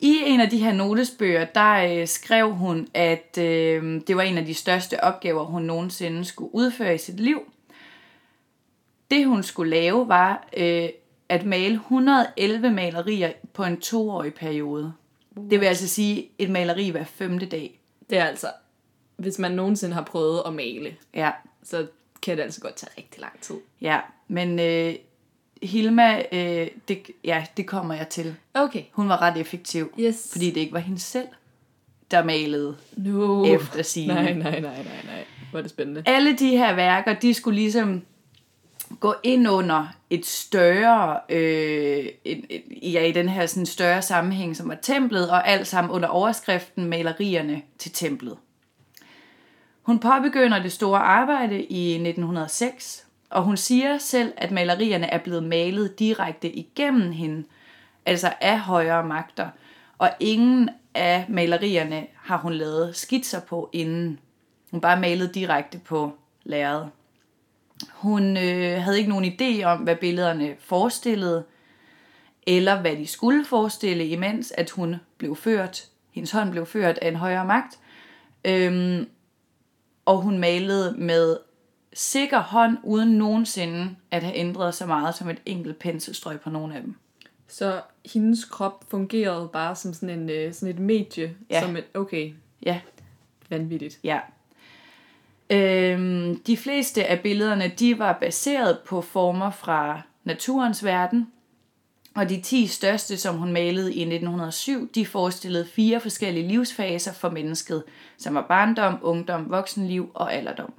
I 0.00 0.22
en 0.26 0.40
af 0.40 0.50
de 0.50 0.58
her 0.58 0.72
notesbøger, 0.72 1.44
der 1.44 2.00
øh, 2.00 2.06
skrev 2.08 2.54
hun, 2.54 2.88
at 2.94 3.38
øh, 3.38 4.00
det 4.06 4.16
var 4.16 4.22
en 4.22 4.38
af 4.38 4.46
de 4.46 4.54
største 4.54 5.04
opgaver, 5.04 5.44
hun 5.44 5.62
nogensinde 5.62 6.24
skulle 6.24 6.54
udføre 6.54 6.94
i 6.94 6.98
sit 6.98 7.20
liv. 7.20 7.52
Det 9.10 9.26
hun 9.26 9.42
skulle 9.42 9.70
lave 9.70 10.08
var 10.08 10.48
øh, 10.56 10.88
at 11.28 11.44
male 11.46 11.74
111 11.74 12.70
malerier 12.70 13.32
på 13.52 13.64
en 13.64 13.80
toårig 13.80 14.34
periode. 14.34 14.92
Det 15.50 15.60
vil 15.60 15.66
altså 15.66 15.88
sige 15.88 16.28
et 16.38 16.50
maleri 16.50 16.88
hver 16.90 17.04
femte 17.04 17.46
dag. 17.46 17.80
Det 18.10 18.18
er 18.18 18.24
altså, 18.24 18.46
hvis 19.16 19.38
man 19.38 19.52
nogensinde 19.52 19.94
har 19.94 20.02
prøvet 20.02 20.42
at 20.46 20.52
male, 20.54 20.96
Ja, 21.14 21.30
så 21.62 21.86
kan 22.22 22.36
det 22.36 22.42
altså 22.42 22.60
godt 22.60 22.74
tage 22.76 22.90
rigtig 22.98 23.20
lang 23.20 23.40
tid. 23.40 23.56
ja. 23.80 23.98
Men 24.28 24.58
øh, 24.58 24.94
Hilma, 25.62 26.22
øh, 26.32 26.68
det, 26.88 27.06
ja, 27.24 27.46
det 27.56 27.66
kommer 27.66 27.94
jeg 27.94 28.08
til. 28.08 28.34
Okay. 28.54 28.82
Hun 28.92 29.08
var 29.08 29.22
ret 29.22 29.36
effektiv, 29.36 29.92
Yes. 30.00 30.28
fordi 30.32 30.50
det 30.50 30.56
ikke 30.60 30.72
var 30.72 30.78
hende 30.78 31.00
selv, 31.00 31.26
der 32.10 32.24
malede 32.24 32.76
No. 32.96 33.44
efter 33.44 33.82
sigende. 33.82 34.14
Nej, 34.14 34.32
nej, 34.32 34.60
nej, 34.60 34.60
nej, 34.60 35.02
nej. 35.06 35.24
Hvor 35.50 35.58
er 35.58 35.62
det 35.62 35.70
spændende. 35.70 36.02
Alle 36.06 36.36
de 36.36 36.48
her 36.48 36.74
værker, 36.74 37.14
de 37.14 37.34
skulle 37.34 37.60
ligesom 37.60 38.02
gå 39.00 39.14
ind 39.22 39.48
under 39.48 39.86
et 40.10 40.26
større, 40.26 41.20
øh, 41.28 42.06
et, 42.24 42.44
et, 42.50 42.62
ja, 42.82 43.04
i 43.04 43.12
den 43.12 43.28
her 43.28 43.46
sådan 43.46 43.66
større 43.66 44.02
sammenhæng, 44.02 44.56
som 44.56 44.68
var 44.68 44.78
templet, 44.82 45.30
og 45.30 45.48
alt 45.48 45.66
sammen 45.66 45.90
under 45.90 46.08
overskriften 46.08 46.84
malerierne 46.84 47.62
til 47.78 47.92
templet. 47.92 48.36
Hun 49.90 49.98
påbegynder 49.98 50.62
det 50.62 50.72
store 50.72 50.98
arbejde 50.98 51.62
i 51.62 51.92
1906, 51.94 53.06
og 53.30 53.42
hun 53.42 53.56
siger 53.56 53.98
selv, 53.98 54.32
at 54.36 54.50
malerierne 54.50 55.06
er 55.06 55.18
blevet 55.18 55.42
malet 55.42 55.98
direkte 55.98 56.52
igennem 56.52 57.12
hende, 57.12 57.44
altså 58.06 58.32
af 58.40 58.60
højere 58.60 59.06
magter, 59.06 59.48
og 59.98 60.10
ingen 60.20 60.68
af 60.94 61.26
malerierne 61.28 62.06
har 62.16 62.36
hun 62.36 62.52
lavet 62.52 62.96
skitser 62.96 63.40
på 63.40 63.70
inden. 63.72 64.18
Hun 64.70 64.80
bare 64.80 65.00
malede 65.00 65.32
direkte 65.34 65.78
på 65.78 66.12
lærredet. 66.44 66.90
Hun 67.92 68.36
øh, 68.36 68.82
havde 68.82 68.98
ikke 68.98 69.10
nogen 69.10 69.32
idé 69.40 69.64
om, 69.64 69.78
hvad 69.78 69.96
billederne 69.96 70.54
forestillede, 70.58 71.44
eller 72.46 72.80
hvad 72.80 72.96
de 72.96 73.06
skulle 73.06 73.44
forestille, 73.44 74.06
imens 74.06 74.50
at 74.50 74.70
hun 74.70 74.96
blev 75.18 75.36
ført, 75.36 75.88
hendes 76.10 76.30
hånd 76.30 76.50
blev 76.50 76.66
ført 76.66 76.98
af 77.02 77.08
en 77.08 77.16
højere 77.16 77.44
magt. 77.44 77.78
Øhm, 78.44 79.06
og 80.10 80.20
hun 80.22 80.38
malede 80.38 80.94
med 80.98 81.36
sikker 81.92 82.38
hånd, 82.38 82.76
uden 82.82 83.08
nogensinde 83.08 83.96
at 84.10 84.22
have 84.22 84.36
ændret 84.36 84.74
så 84.74 84.86
meget 84.86 85.14
som 85.14 85.28
et 85.28 85.38
enkelt 85.46 85.78
penselstrøg 85.78 86.40
på 86.40 86.50
nogle 86.50 86.76
af 86.76 86.82
dem. 86.82 86.94
Så 87.48 87.80
hendes 88.12 88.44
krop 88.44 88.84
fungerede 88.88 89.48
bare 89.52 89.76
som 89.76 89.92
sådan, 89.92 90.18
en, 90.18 90.30
øh, 90.30 90.52
sådan 90.52 90.74
et 90.74 90.80
medie. 90.80 91.34
Ja. 91.50 91.62
Som 91.62 91.76
et, 91.76 91.84
okay, 91.94 92.32
Ja, 92.66 92.80
vanvittigt. 93.48 93.98
Ja. 94.04 94.20
Øhm, 95.50 96.40
de 96.46 96.56
fleste 96.56 97.04
af 97.04 97.20
billederne, 97.20 97.72
de 97.78 97.98
var 97.98 98.18
baseret 98.20 98.78
på 98.86 99.00
former 99.00 99.50
fra 99.50 100.02
naturens 100.24 100.84
verden, 100.84 101.32
og 102.20 102.28
de 102.28 102.40
10 102.40 102.66
største, 102.66 103.16
som 103.16 103.36
hun 103.36 103.52
malede 103.52 103.94
i 103.94 104.00
1907, 104.00 104.90
de 104.94 105.06
forestillede 105.06 105.66
fire 105.66 106.00
forskellige 106.00 106.48
livsfaser 106.48 107.12
for 107.12 107.30
mennesket, 107.30 107.82
som 108.18 108.34
var 108.34 108.46
barndom, 108.48 108.98
ungdom, 109.02 109.50
voksenliv 109.50 110.10
og 110.14 110.34
alderdom. 110.34 110.72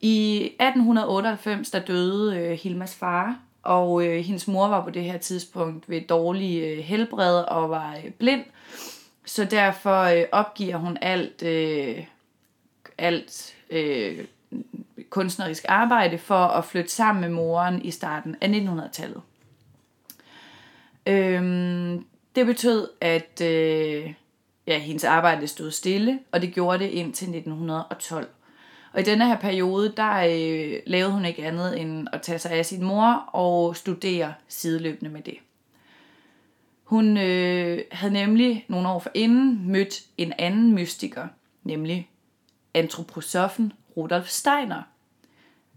I 0.00 0.36
1898, 0.44 1.70
der 1.70 1.78
døde 1.78 2.36
øh, 2.36 2.58
Hilmas 2.58 2.94
far, 2.94 3.38
og 3.62 4.06
øh, 4.06 4.24
hendes 4.24 4.48
mor 4.48 4.68
var 4.68 4.84
på 4.84 4.90
det 4.90 5.04
her 5.04 5.18
tidspunkt 5.18 5.90
ved 5.90 6.00
dårlig 6.00 6.62
øh, 6.62 6.78
helbred 6.78 7.42
og 7.42 7.70
var 7.70 7.96
øh, 7.96 8.10
blind, 8.10 8.44
så 9.24 9.44
derfor 9.44 10.02
øh, 10.02 10.24
opgiver 10.32 10.76
hun 10.76 10.98
alt, 11.00 11.42
øh, 11.42 12.04
alt 12.98 13.54
øh, 13.70 14.24
kunstnerisk 15.10 15.64
arbejde 15.68 16.18
for 16.18 16.44
at 16.44 16.64
flytte 16.64 16.90
sammen 16.90 17.20
med 17.20 17.30
moren 17.30 17.82
i 17.82 17.90
starten 17.90 18.36
af 18.40 18.48
1900-tallet. 18.48 19.22
Øhm, 21.06 22.04
det 22.34 22.46
betød, 22.46 22.88
at 23.00 23.40
øh, 23.40 24.12
ja, 24.66 24.78
hendes 24.78 25.04
arbejde 25.04 25.46
stod 25.46 25.70
stille, 25.70 26.18
og 26.32 26.42
det 26.42 26.54
gjorde 26.54 26.78
det 26.78 26.90
indtil 26.90 27.28
1912. 27.28 28.28
Og 28.92 29.00
i 29.00 29.02
denne 29.02 29.26
her 29.26 29.36
periode, 29.36 29.92
der 29.96 30.16
øh, 30.16 30.80
lavede 30.86 31.12
hun 31.12 31.24
ikke 31.24 31.46
andet 31.46 31.80
end 31.80 32.08
at 32.12 32.22
tage 32.22 32.38
sig 32.38 32.50
af 32.50 32.66
sin 32.66 32.84
mor 32.84 33.12
og 33.32 33.76
studere 33.76 34.34
sideløbende 34.48 35.10
med 35.10 35.22
det. 35.22 35.38
Hun 36.84 37.16
øh, 37.16 37.84
havde 37.92 38.12
nemlig 38.12 38.64
nogle 38.68 38.88
år 38.88 38.98
forinden 38.98 39.68
mødt 39.68 40.02
en 40.18 40.32
anden 40.38 40.74
mystiker, 40.74 41.28
nemlig 41.64 42.10
antroposofen 42.74 43.72
Rudolf 43.96 44.28
Steiner, 44.28 44.82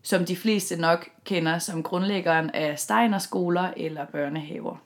som 0.01 0.25
de 0.25 0.36
fleste 0.36 0.82
nok 0.82 1.10
kender 1.24 1.60
som 1.60 1.84
grundlæggeren 1.84 2.50
af 2.50 2.80
Steiner-skoler 2.80 3.74
eller 3.77 4.06
børnehaver. 4.06 4.77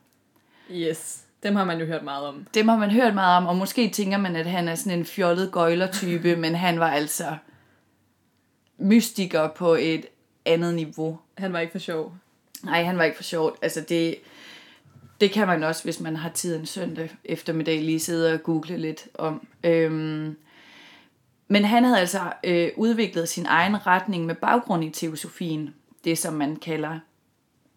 Yes, 0.71 1.23
dem 1.43 1.55
har 1.55 1.65
man 1.65 1.79
jo 1.79 1.85
hørt 1.85 2.03
meget 2.03 2.27
om. 2.27 2.47
Dem 2.53 2.67
har 2.67 2.77
man 2.77 2.91
hørt 2.91 3.13
meget 3.13 3.37
om, 3.37 3.45
og 3.45 3.55
måske 3.55 3.89
tænker 3.89 4.17
man, 4.17 4.35
at 4.35 4.45
han 4.45 4.67
er 4.67 4.75
sådan 4.75 4.99
en 4.99 5.05
fjollet 5.05 5.51
gøjlertype, 5.51 6.35
men 6.43 6.55
han 6.55 6.79
var 6.79 6.91
altså 6.91 7.37
mystiker 8.77 9.47
på 9.47 9.73
et 9.73 10.05
andet 10.45 10.75
niveau. 10.75 11.19
Han 11.37 11.53
var 11.53 11.59
ikke 11.59 11.71
for 11.71 11.79
sjov. 11.79 12.15
Nej, 12.63 12.83
han 12.83 12.97
var 12.97 13.03
ikke 13.03 13.17
for 13.17 13.23
sjovt. 13.23 13.59
Altså 13.61 13.81
det, 13.81 14.15
det 15.21 15.31
kan 15.31 15.47
man 15.47 15.63
også, 15.63 15.83
hvis 15.83 15.99
man 15.99 16.15
har 16.15 16.29
tid 16.29 16.55
en 16.55 16.65
søndag 16.65 17.09
eftermiddag, 17.25 17.81
lige 17.81 17.99
sidde 17.99 18.33
og 18.33 18.43
google 18.43 18.77
lidt 18.77 19.07
om. 19.13 19.47
Øhm, 19.63 20.37
men 21.47 21.65
han 21.65 21.83
havde 21.83 21.99
altså 21.99 22.33
øh, 22.43 22.71
udviklet 22.77 23.29
sin 23.29 23.45
egen 23.45 23.87
retning 23.87 24.25
med 24.25 24.35
baggrund 24.35 24.83
i 24.83 24.89
teosofien. 24.89 25.75
Det, 26.03 26.17
som 26.17 26.33
man 26.33 26.55
kalder 26.55 26.99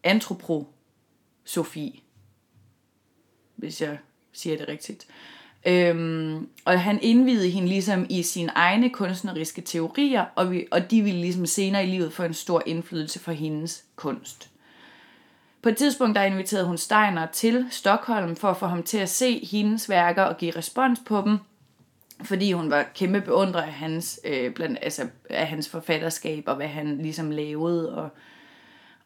antroposofi. 0.03 2.03
Hvis 3.61 3.81
jeg 3.81 3.97
siger 4.33 4.57
det 4.57 4.67
rigtigt. 4.67 5.07
Øhm, 5.65 6.49
og 6.65 6.81
han 6.81 6.99
indvidede 7.01 7.49
hende 7.49 7.67
ligesom 7.67 8.05
i 8.09 8.23
sine 8.23 8.51
egne 8.55 8.89
kunstneriske 8.89 9.61
teorier, 9.61 10.25
og, 10.35 10.51
vi, 10.51 10.67
og 10.71 10.91
de 10.91 11.01
ville 11.01 11.21
ligesom 11.21 11.45
senere 11.45 11.83
i 11.83 11.87
livet 11.87 12.13
få 12.13 12.23
en 12.23 12.33
stor 12.33 12.63
indflydelse 12.65 13.19
for 13.19 13.31
hendes 13.31 13.83
kunst. 13.95 14.49
På 15.61 15.69
et 15.69 15.77
tidspunkt 15.77 16.15
der 16.15 16.23
inviterede 16.23 16.65
hun 16.65 16.77
Steiner 16.77 17.27
til 17.33 17.65
Stockholm 17.71 18.35
for 18.35 18.47
at 18.47 18.57
få 18.57 18.65
ham 18.65 18.83
til 18.83 18.97
at 18.97 19.09
se 19.09 19.47
hendes 19.51 19.89
værker 19.89 20.23
og 20.23 20.37
give 20.37 20.51
respons 20.51 20.99
på 21.05 21.21
dem, 21.25 21.37
fordi 22.23 22.51
hun 22.51 22.71
var 22.71 22.85
kæmpe 22.95 23.21
beundrer 23.21 23.61
af 23.61 23.73
hans, 23.73 24.19
øh, 24.25 24.53
blandt, 24.53 24.79
altså, 24.81 25.07
af 25.29 25.47
hans 25.47 25.69
forfatterskab 25.69 26.43
og 26.47 26.55
hvad 26.55 26.67
han 26.67 26.97
ligesom 26.97 27.31
lavede 27.31 27.95
og, 27.97 28.09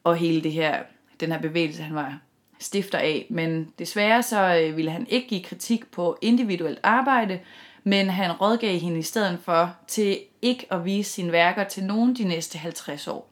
og 0.04 0.16
hele 0.16 0.44
det 0.44 0.52
her, 0.52 0.84
den 1.20 1.32
her 1.32 1.42
bevægelse, 1.42 1.84
han 1.84 1.96
var 1.96 2.20
stifter 2.60 2.98
af. 2.98 3.26
Men 3.30 3.72
desværre 3.80 4.24
så 4.24 4.56
øh, 4.56 4.78
ville 4.78 4.92
han 4.92 5.08
ikke 5.10 5.28
give 5.28 5.44
kritik 5.44 5.92
på 5.92 6.18
individuelt 6.22 6.80
arbejde, 6.84 7.40
men 7.84 8.10
han 8.10 8.32
rådgav 8.32 8.80
hende 8.80 9.00
i 9.00 9.04
stedet 9.04 9.40
for 9.44 9.76
til 9.88 10.20
ikke 10.42 10.68
at 10.74 10.86
vise 10.86 11.12
sine 11.12 11.32
værker 11.32 11.64
til 11.64 11.84
nogen 11.84 12.16
de 12.16 12.24
næste 12.24 12.58
50 12.58 13.08
år. 13.08 13.32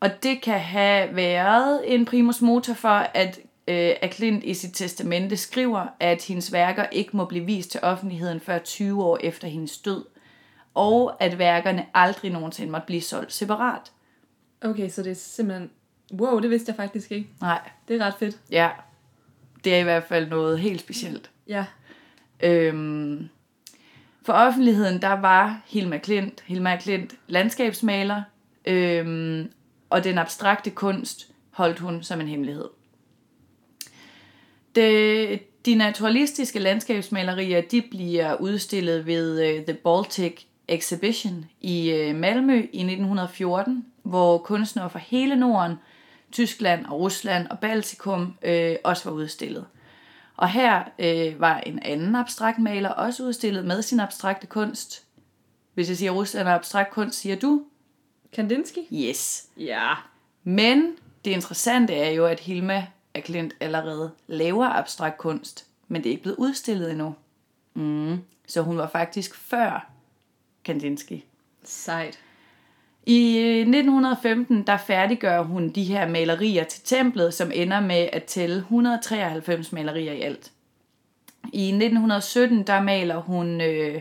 Og 0.00 0.22
det 0.22 0.42
kan 0.42 0.60
have 0.60 1.16
været 1.16 1.94
en 1.94 2.04
primus 2.04 2.40
motor 2.40 2.74
for, 2.74 2.88
at 3.14 3.40
øh, 3.68 3.92
at 4.02 4.10
Klint 4.10 4.44
i 4.44 4.54
sit 4.54 4.74
testamente 4.74 5.36
skriver, 5.36 5.86
at 6.00 6.24
hendes 6.24 6.52
værker 6.52 6.86
ikke 6.86 7.16
må 7.16 7.24
blive 7.24 7.44
vist 7.44 7.70
til 7.70 7.80
offentligheden 7.82 8.40
før 8.40 8.58
20 8.58 9.04
år 9.04 9.18
efter 9.20 9.48
hendes 9.48 9.78
død, 9.78 10.04
og 10.74 11.22
at 11.22 11.38
værkerne 11.38 11.86
aldrig 11.94 12.30
nogensinde 12.32 12.72
måtte 12.72 12.86
blive 12.86 13.00
solgt 13.00 13.32
separat. 13.32 13.92
Okay, 14.60 14.88
så 14.88 15.02
det 15.02 15.10
er 15.10 15.14
simpelthen... 15.14 15.70
Wow, 16.12 16.38
det 16.40 16.50
vidste 16.50 16.70
jeg 16.70 16.76
faktisk 16.76 17.12
ikke. 17.12 17.28
Nej, 17.40 17.70
Det 17.88 18.00
er 18.00 18.06
ret 18.06 18.14
fedt. 18.18 18.38
ja, 18.50 18.70
det 19.64 19.74
er 19.74 19.78
i 19.78 19.82
hvert 19.82 20.04
fald 20.04 20.28
noget 20.28 20.58
helt 20.58 20.80
specielt. 20.80 21.30
Ja. 21.48 21.64
Øhm, 22.40 23.28
for 24.22 24.32
offentligheden, 24.32 25.02
der 25.02 25.12
var 25.20 25.60
Hilma 25.66 25.98
Klint, 25.98 26.42
Hilma 26.46 26.76
Klint 26.76 27.14
landskabsmaler, 27.26 28.22
øhm, 28.66 29.50
og 29.90 30.04
den 30.04 30.18
abstrakte 30.18 30.70
kunst 30.70 31.30
holdt 31.50 31.78
hun 31.78 32.02
som 32.02 32.20
en 32.20 32.28
hemmelighed. 32.28 32.68
Det, 34.74 35.40
de 35.66 35.74
naturalistiske 35.74 36.58
landskabsmalerier, 36.58 37.60
de 37.60 37.82
bliver 37.90 38.34
udstillet 38.40 39.06
ved 39.06 39.58
uh, 39.58 39.64
The 39.64 39.74
Baltic 39.74 40.44
Exhibition 40.68 41.44
i 41.60 41.90
øh, 41.90 42.14
Malmø 42.16 42.54
i 42.56 42.78
1914, 42.78 43.84
hvor 44.02 44.38
kunstnere 44.38 44.90
fra 44.90 44.98
hele 44.98 45.36
Norden, 45.36 45.74
Tyskland 46.34 46.86
og 46.86 47.00
Rusland 47.00 47.48
og 47.48 47.58
Baltikum 47.58 48.34
øh, 48.42 48.76
også 48.84 49.10
var 49.10 49.16
udstillet. 49.16 49.66
Og 50.36 50.48
her 50.48 50.84
øh, 50.98 51.40
var 51.40 51.58
en 51.60 51.78
anden 51.82 52.14
abstrakt 52.14 52.58
maler 52.58 52.88
også 52.88 53.22
udstillet 53.22 53.64
med 53.64 53.82
sin 53.82 54.00
abstrakte 54.00 54.46
kunst. 54.46 55.04
Hvis 55.74 55.88
jeg 55.88 55.96
siger 55.96 56.10
Rusland 56.10 56.48
og 56.48 56.54
abstrakt 56.54 56.90
kunst, 56.90 57.20
siger 57.20 57.36
du? 57.36 57.62
Kandinsky? 58.32 58.78
Yes. 58.92 59.46
Ja. 59.56 59.94
Men 60.44 60.96
det 61.24 61.30
interessante 61.30 61.94
er 61.94 62.10
jo, 62.10 62.26
at 62.26 62.40
Hilma 62.40 62.86
Klint 63.14 63.54
allerede 63.60 64.10
laver 64.26 64.68
abstrakt 64.68 65.18
kunst, 65.18 65.66
men 65.88 66.02
det 66.02 66.08
er 66.08 66.10
ikke 66.10 66.22
blevet 66.22 66.38
udstillet 66.38 66.90
endnu. 66.90 67.14
Mm. 67.74 68.18
Så 68.46 68.62
hun 68.62 68.78
var 68.78 68.88
faktisk 68.88 69.34
før 69.34 69.90
Kandinsky. 70.64 71.22
Sejt. 71.64 72.18
I 73.06 73.38
øh, 73.38 73.60
1915 73.60 74.62
der 74.62 74.76
færdiggør 74.76 75.42
hun 75.42 75.68
de 75.68 75.84
her 75.84 76.08
malerier 76.08 76.64
til 76.64 76.82
templet, 76.84 77.34
som 77.34 77.50
ender 77.54 77.80
med 77.80 78.08
at 78.12 78.24
tælle 78.24 78.56
193 78.56 79.72
malerier 79.72 80.12
i 80.12 80.20
alt. 80.20 80.52
I 81.52 81.68
1917 81.68 82.62
der 82.62 82.82
maler 82.82 83.16
hun 83.16 83.60
øh, 83.60 84.00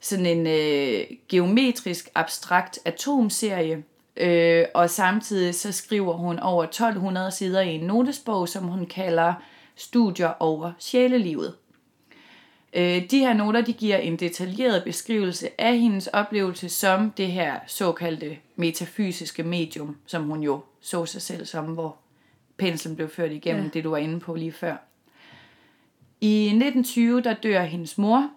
sådan 0.00 0.26
en 0.26 0.46
øh, 0.46 1.04
geometrisk 1.28 2.08
abstrakt 2.14 2.78
atomserie, 2.84 3.82
øh, 4.16 4.64
og 4.74 4.90
samtidig 4.90 5.54
så 5.54 5.72
skriver 5.72 6.12
hun 6.12 6.38
over 6.38 6.64
1200 6.64 7.30
sider 7.30 7.60
i 7.60 7.74
en 7.74 7.86
notesbog, 7.86 8.48
som 8.48 8.64
hun 8.64 8.86
kalder 8.86 9.34
Studier 9.76 10.32
over 10.40 10.72
sjælelivet. 10.78 11.54
Øh, 12.72 13.10
de 13.10 13.18
her 13.18 13.32
noter 13.32 13.60
de 13.60 13.72
giver 13.72 13.96
en 13.96 14.16
detaljeret 14.16 14.84
beskrivelse 14.84 15.60
af 15.60 15.78
hendes 15.78 16.06
oplevelse 16.06 16.68
som 16.68 17.10
det 17.10 17.26
her 17.26 17.60
såkaldte 17.66 18.38
metafysiske 18.56 19.42
medium, 19.42 19.96
som 20.06 20.22
hun 20.24 20.42
jo 20.42 20.60
så 20.80 21.06
sig 21.06 21.22
selv 21.22 21.46
som, 21.46 21.64
hvor 21.64 21.96
penslen 22.56 22.96
blev 22.96 23.08
ført 23.08 23.32
igennem 23.32 23.64
ja. 23.64 23.70
det, 23.74 23.84
du 23.84 23.90
var 23.90 23.96
inde 23.96 24.20
på 24.20 24.34
lige 24.34 24.52
før. 24.52 24.76
I 26.20 26.46
1920 26.46 27.20
der 27.20 27.34
dør 27.34 27.62
hendes 27.62 27.98
mor, 27.98 28.30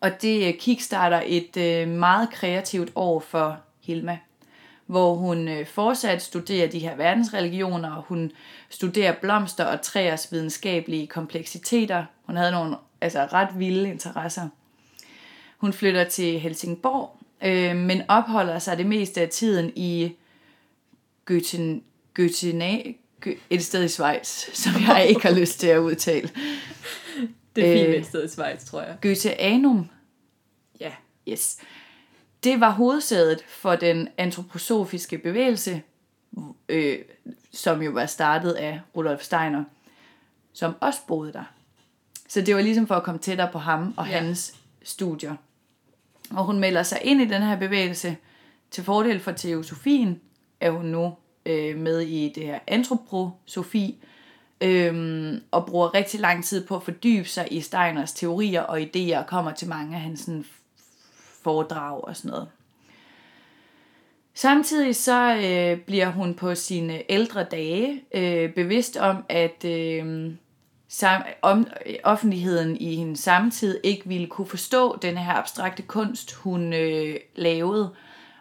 og 0.00 0.22
det 0.22 0.58
kickstarter 0.58 1.22
et 1.26 1.56
øh, 1.56 1.88
meget 1.88 2.30
kreativt 2.30 2.92
år 2.94 3.20
for 3.20 3.60
Hilma, 3.80 4.18
hvor 4.86 5.14
hun 5.14 5.48
øh, 5.48 5.66
fortsat 5.66 6.22
studerer 6.22 6.68
de 6.68 6.78
her 6.78 6.96
verdensreligioner, 6.96 7.90
og 7.90 8.02
hun 8.02 8.32
studerer 8.68 9.14
blomster 9.20 9.64
og 9.64 9.82
træers 9.82 10.32
videnskabelige 10.32 11.06
kompleksiteter. 11.06 12.04
Hun 12.26 12.36
havde 12.36 12.52
nogle 12.52 12.76
altså 13.00 13.28
ret 13.32 13.58
vilde 13.58 13.90
interesser. 13.90 14.48
Hun 15.58 15.72
flytter 15.72 16.04
til 16.04 16.40
Helsingborg, 16.40 17.18
øh, 17.44 17.76
men 17.76 18.02
opholder 18.08 18.58
sig 18.58 18.78
det 18.78 18.86
meste 18.86 19.20
af 19.20 19.28
tiden 19.28 19.72
i 19.76 20.12
Götten, 21.30 21.82
Göttena, 22.20 22.94
et 23.50 23.64
sted 23.64 23.84
i 23.84 23.88
Schweiz, 23.88 24.28
som 24.62 24.72
jeg 24.88 25.06
ikke 25.08 25.22
har 25.22 25.34
lyst 25.34 25.60
til 25.60 25.66
at 25.66 25.78
udtale. 25.78 26.30
Det 27.56 27.68
er 27.68 27.78
fint 27.78 27.88
øh, 27.88 27.94
et 27.94 28.06
sted 28.06 28.24
i 28.24 28.28
Schweiz, 28.28 28.64
tror 28.64 28.82
jeg. 28.82 28.96
Goetheanum. 29.02 29.88
Ja. 30.80 30.92
Yes. 31.28 31.58
Det 32.44 32.60
var 32.60 32.70
hovedsædet 32.70 33.44
for 33.48 33.76
den 33.76 34.08
antroposofiske 34.18 35.18
bevægelse, 35.18 35.82
øh, 36.68 36.98
som 37.52 37.82
jo 37.82 37.90
var 37.90 38.06
startet 38.06 38.52
af 38.52 38.80
Rudolf 38.96 39.22
Steiner, 39.22 39.64
som 40.52 40.74
også 40.80 41.00
boede 41.06 41.32
der. 41.32 41.44
Så 42.28 42.40
det 42.40 42.54
var 42.54 42.60
ligesom 42.60 42.86
for 42.86 42.94
at 42.94 43.02
komme 43.02 43.20
tættere 43.20 43.48
på 43.52 43.58
ham 43.58 43.94
og 43.96 44.08
ja. 44.08 44.18
hans 44.18 44.54
studier. 44.82 45.36
Og 46.30 46.44
hun 46.44 46.58
melder 46.58 46.82
sig 46.82 47.00
ind 47.04 47.20
i 47.20 47.24
den 47.24 47.42
her 47.42 47.58
bevægelse. 47.58 48.16
Til 48.70 48.84
fordel 48.84 49.20
for 49.20 49.32
teosofien 49.32 50.20
er 50.60 50.70
hun 50.70 50.84
nu 50.84 51.14
øh, 51.46 51.78
med 51.78 52.00
i 52.00 52.32
det 52.34 52.46
her 52.46 52.58
antroposofi, 52.66 54.04
øh, 54.60 55.34
og 55.50 55.66
bruger 55.66 55.94
rigtig 55.94 56.20
lang 56.20 56.44
tid 56.44 56.66
på 56.66 56.76
at 56.76 56.82
fordybe 56.82 57.28
sig 57.28 57.48
i 57.50 57.60
Steiners 57.60 58.12
teorier 58.12 58.62
og 58.62 58.80
idéer, 58.80 59.18
og 59.18 59.26
kommer 59.26 59.52
til 59.52 59.68
mange 59.68 59.96
af 59.96 60.02
hans 60.02 60.20
sådan, 60.20 60.44
foredrag 61.44 62.04
og 62.04 62.16
sådan 62.16 62.30
noget. 62.30 62.48
Samtidig 64.34 64.96
så 64.96 65.34
øh, 65.34 65.80
bliver 65.80 66.10
hun 66.10 66.34
på 66.34 66.54
sine 66.54 67.02
ældre 67.08 67.44
dage 67.44 68.02
øh, 68.14 68.52
bevidst 68.52 68.96
om, 68.96 69.24
at 69.28 69.64
øh, 69.64 70.32
sam, 70.88 71.22
om, 71.42 71.66
øh, 71.86 71.94
offentligheden 72.04 72.76
i 72.76 72.96
hendes 72.96 73.20
samtid 73.20 73.80
ikke 73.82 74.08
ville 74.08 74.26
kunne 74.26 74.46
forstå 74.46 74.98
den 75.02 75.16
her 75.16 75.32
abstrakte 75.32 75.82
kunst, 75.82 76.34
hun 76.34 76.72
øh, 76.72 77.16
lavede. 77.36 77.90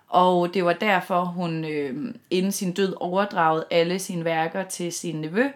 Og 0.08 0.54
det 0.54 0.66
var 0.66 0.74
derfor, 0.74 1.26
hun 1.26 1.66
øh, 1.66 2.16
inden 2.30 2.52
sin 2.52 2.74
død 2.74 2.96
overdragede 3.00 3.66
alle 3.72 4.00
sine 4.00 4.26
værker 4.26 4.64
til 4.64 4.94
sin 4.94 5.16
nevø, 5.16 5.48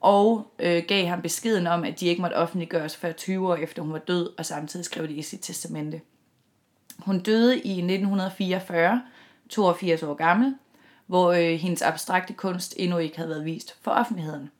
og 0.00 0.46
øh, 0.58 0.82
gav 0.88 1.06
ham 1.06 1.22
beskeden 1.22 1.66
om, 1.66 1.84
at 1.84 2.00
de 2.00 2.06
ikke 2.06 2.22
måtte 2.22 2.34
offentliggøres 2.34 2.96
før 2.96 3.12
20 3.12 3.48
år 3.48 3.56
efter 3.56 3.82
hun 3.82 3.92
var 3.92 3.98
død, 3.98 4.30
og 4.38 4.46
samtidig 4.46 4.84
skrev 4.84 5.08
det 5.08 5.14
i 5.14 5.22
sit 5.22 5.40
testamente. 5.40 6.00
Hun 6.98 7.20
døde 7.20 7.60
i 7.60 7.70
1944, 7.70 9.02
82 9.48 10.02
år 10.02 10.14
gammel, 10.14 10.54
hvor 11.06 11.32
øh, 11.32 11.58
hendes 11.58 11.82
abstrakte 11.82 12.32
kunst 12.32 12.74
endnu 12.76 12.98
ikke 12.98 13.16
havde 13.16 13.30
været 13.30 13.44
vist 13.44 13.76
for 13.82 13.90
offentligheden. 13.90 14.50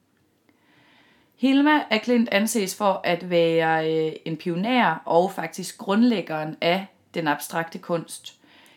Hilma 1.36 1.82
af 1.90 2.02
Klint 2.02 2.28
anses 2.32 2.76
for 2.76 3.00
at 3.04 3.30
være 3.30 3.92
øh, 3.92 4.12
en 4.24 4.36
pioner 4.36 4.94
og 5.04 5.32
faktisk 5.32 5.78
grundlæggeren 5.78 6.56
af 6.60 6.86
den 7.14 7.28
abstrakte 7.28 7.78
kunst. 7.78 8.34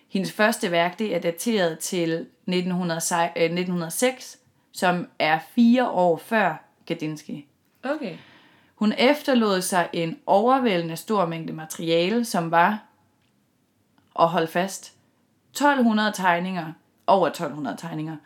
Hendes 0.10 0.32
første 0.32 0.72
værk 0.72 1.00
det 1.00 1.16
er 1.16 1.20
dateret 1.20 1.80
til 1.80 2.26
1906, 2.48 4.38
øh, 4.40 4.46
som 4.72 5.08
er 5.20 5.40
fire 5.56 5.90
år 5.90 6.18
før 6.18 6.64
Kandinsky. 6.88 7.46
Okay. 7.84 8.16
Hun 8.76 8.94
efterlod 8.98 9.62
sig 9.62 9.90
en 9.94 10.20
overvældende 10.26 10.96
stor 10.96 11.26
mængde 11.26 11.54
materiale, 11.54 12.26
som 12.26 12.52
var, 12.52 12.84
og 14.16 14.30
hold 14.30 14.48
fast, 14.48 14.94
1200 15.52 16.12
tegninger, 16.16 16.74
over 17.08 17.28
1200 17.28 17.78
tegninger, 17.78 18.18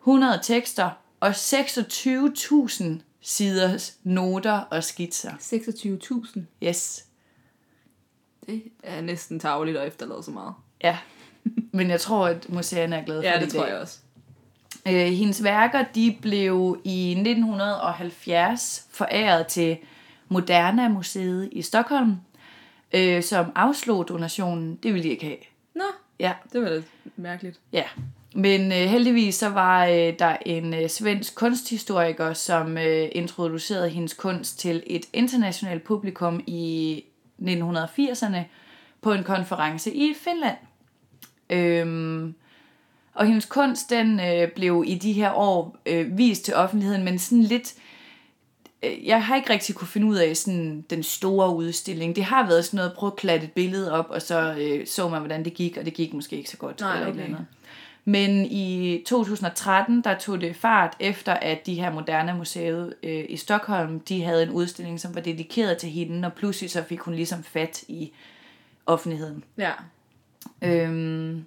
100 0.00 0.40
tekster 0.42 0.90
og 1.20 1.30
26.000 1.30 2.84
siders 3.20 3.96
noter 4.02 4.52
og 4.52 4.84
skitser. 4.84 5.30
26.000? 5.32 6.40
Yes. 6.62 7.04
Det 8.46 8.62
er 8.82 9.00
næsten 9.00 9.40
tageligt 9.40 9.78
at 9.78 9.88
efterlade 9.88 10.22
så 10.22 10.30
meget. 10.30 10.54
Ja, 10.82 10.98
men 11.72 11.90
jeg 11.90 12.00
tror, 12.00 12.26
at 12.26 12.48
museerne 12.48 12.96
er 12.96 13.04
glade 13.04 13.22
for 13.22 13.28
ja, 13.28 13.34
det 13.34 13.42
det 13.42 13.52
tror 13.52 13.66
jeg 13.66 13.78
også. 13.78 13.98
Øh, 14.86 15.06
hendes 15.12 15.42
værker 15.42 15.84
de 15.94 16.18
blev 16.22 16.80
i 16.84 17.10
1970 17.10 18.86
foræret 18.90 19.46
til 19.46 19.78
Moderna 20.28 20.88
Museet 20.88 21.48
i 21.52 21.62
Stockholm, 21.62 22.16
øh, 22.94 23.22
som 23.22 23.46
afslog 23.54 24.08
donationen. 24.08 24.76
Det 24.82 24.94
ville 24.94 25.04
de 25.04 25.08
ikke 25.08 25.24
have. 25.24 25.36
Nå, 25.74 25.84
Ja, 26.18 26.32
det 26.52 26.62
var 26.62 26.68
lidt 26.68 26.86
mærkeligt. 27.16 27.60
ja. 27.72 27.84
Men 28.34 28.72
øh, 28.72 28.78
heldigvis 28.78 29.34
så 29.34 29.48
var 29.48 29.86
øh, 29.86 30.12
der 30.18 30.36
en 30.46 30.74
øh, 30.74 30.88
svensk 30.88 31.34
kunsthistoriker, 31.34 32.32
som 32.32 32.78
øh, 32.78 33.08
introducerede 33.12 33.88
hendes 33.88 34.14
kunst 34.14 34.58
til 34.58 34.82
et 34.86 35.06
internationalt 35.12 35.84
publikum 35.84 36.40
i 36.46 37.04
1980'erne 37.42 38.38
på 39.00 39.12
en 39.12 39.24
konference 39.24 39.94
i 39.94 40.14
Finland. 40.20 40.56
Øhm, 41.50 42.34
og 43.14 43.26
hendes 43.26 43.44
kunst, 43.46 43.90
den 43.90 44.20
øh, 44.20 44.50
blev 44.50 44.84
i 44.86 44.94
de 44.94 45.12
her 45.12 45.32
år 45.32 45.76
øh, 45.86 46.18
vist 46.18 46.44
til 46.44 46.54
offentligheden, 46.54 47.04
men 47.04 47.18
sådan 47.18 47.42
lidt... 47.42 47.74
Øh, 47.76 47.82
jeg 49.04 49.24
har 49.24 49.36
ikke 49.36 49.50
rigtig 49.50 49.74
kunne 49.74 49.88
finde 49.88 50.06
ud 50.06 50.16
af 50.16 50.36
sådan 50.36 50.84
den 50.90 51.02
store 51.02 51.54
udstilling. 51.54 52.16
Det 52.16 52.24
har 52.24 52.46
været 52.46 52.64
sådan 52.64 52.76
noget, 52.76 52.92
prøv 52.92 53.06
at 53.06 53.16
klatte 53.16 53.44
et 53.44 53.52
billede 53.52 53.92
op, 53.92 54.06
og 54.10 54.22
så 54.22 54.54
øh, 54.58 54.86
så 54.86 55.08
man, 55.08 55.20
hvordan 55.20 55.44
det 55.44 55.54
gik, 55.54 55.76
og 55.76 55.84
det 55.84 55.94
gik 55.94 56.14
måske 56.14 56.36
ikke 56.36 56.50
så 56.50 56.56
godt. 56.56 56.80
Nej, 56.80 56.94
eller 56.94 57.06
okay. 57.06 57.20
eller 57.20 57.24
andet. 57.24 57.46
Men 58.04 58.46
i 58.46 59.02
2013, 59.06 60.00
der 60.04 60.18
tog 60.18 60.40
det 60.40 60.56
fart 60.56 60.96
efter, 61.00 61.32
at 61.34 61.66
de 61.66 61.74
her 61.74 61.92
moderne 61.92 62.34
museet 62.34 62.94
øh, 63.02 63.24
i 63.28 63.36
Stockholm, 63.36 64.00
de 64.00 64.22
havde 64.22 64.42
en 64.42 64.50
udstilling, 64.50 65.00
som 65.00 65.14
var 65.14 65.20
dedikeret 65.20 65.78
til 65.78 65.88
hende, 65.90 66.26
og 66.26 66.32
pludselig 66.32 66.70
så 66.70 66.82
fik 66.82 67.00
hun 67.00 67.14
ligesom 67.14 67.42
fat 67.42 67.84
i 67.88 68.12
offentligheden. 68.86 69.44
Ja. 69.58 69.72
Øhm, 70.62 71.46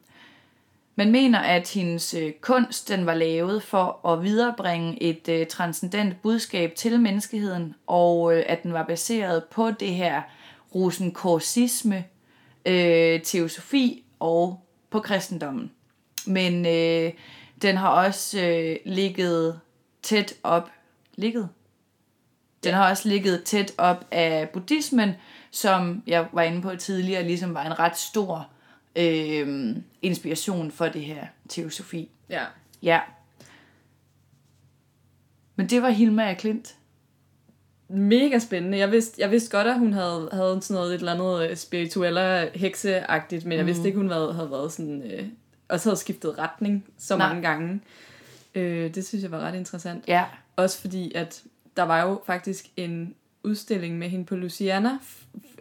man 0.96 1.12
mener, 1.12 1.40
at 1.40 1.70
hendes 1.70 2.14
øh, 2.14 2.32
kunst 2.42 2.90
den 2.90 3.06
var 3.06 3.14
lavet 3.14 3.64
for 3.64 4.08
at 4.08 4.24
viderebringe 4.24 5.04
et 5.04 5.30
øh, 5.30 5.48
transcendent 5.48 6.22
budskab 6.22 6.76
til 6.76 7.00
menneskeheden, 7.00 7.76
og 7.88 8.38
øh, 8.38 8.44
at 8.48 8.64
den 8.64 8.74
var 8.74 8.84
baseret 8.84 9.44
på 9.44 9.72
det 9.72 9.90
her 9.90 10.22
rosenkorsisme, 10.76 12.04
øh, 12.66 13.22
teosofi 13.22 14.04
og 14.20 14.60
på 14.90 15.00
kristendommen. 15.00 15.72
Men 16.26 16.66
øh, 16.66 17.14
den 17.62 17.78
har 17.78 17.90
også 17.90 18.42
øh, 18.42 18.76
ligget 18.86 19.60
tæt 20.04 20.34
op, 20.44 20.70
ligget 21.16 21.50
Den 22.64 22.74
har 22.74 22.90
også 22.90 23.10
ligget 23.10 23.44
tæt 23.44 23.72
op 23.78 24.06
af 24.12 24.50
buddhismen, 24.50 25.12
som 25.52 26.04
jeg 26.08 26.28
var 26.32 26.42
inde 26.42 26.62
på 26.62 26.76
tidligere, 26.76 27.24
ligesom 27.24 27.54
var 27.54 27.64
en 27.64 27.80
ret 27.80 27.98
stor 27.98 28.50
øh, 28.96 29.76
inspiration 30.02 30.72
for 30.72 30.88
det 30.88 31.02
her 31.02 31.28
teosofi. 31.50 32.10
Ja. 32.30 32.44
Ja. 32.82 33.00
Men 35.56 35.70
det 35.70 35.82
var 35.82 35.90
Hilma 35.90 36.24
af 36.24 36.38
Klint. 36.38 36.76
Mega 37.88 38.40
spændende. 38.40 38.78
Jeg 38.78 38.92
vidste, 38.92 39.22
jeg 39.22 39.32
vidste 39.32 39.58
godt, 39.58 39.68
at 39.68 39.80
hun 39.80 39.94
havde, 39.94 40.30
havde 40.32 40.60
sådan 40.62 40.74
noget 40.74 40.94
et 40.94 41.00
eller 41.00 41.14
andet 41.14 41.50
øh, 41.50 41.56
spirituelle 41.56 42.50
hekseagtigt, 42.56 43.46
men 43.46 43.58
jeg 43.58 43.66
vidste 43.66 43.86
ikke, 43.86 43.98
hun 43.98 44.10
havde, 44.10 44.34
havde 44.34 44.52
været 44.52 44.72
sådan... 44.72 45.02
Øh, 45.12 45.28
også 45.70 45.90
havde 45.90 46.00
skiftet 46.00 46.38
retning 46.38 46.86
så 46.98 47.18
Nej. 47.18 47.28
mange 47.28 47.48
gange. 47.48 47.82
Øh, 48.56 48.96
det 48.96 49.06
synes 49.08 49.24
jeg 49.24 49.32
var 49.32 49.40
ret 49.40 49.56
interessant. 49.56 50.08
Ja. 50.08 50.26
Også 50.56 50.82
fordi, 50.82 51.12
at 51.16 51.44
der 51.78 51.84
var 51.84 52.02
jo 52.02 52.22
faktisk 52.26 52.66
en 52.78 53.16
udstilling 53.46 53.98
med 53.98 54.10
hende 54.10 54.26
på 54.26 54.36
Luciana. 54.36 54.90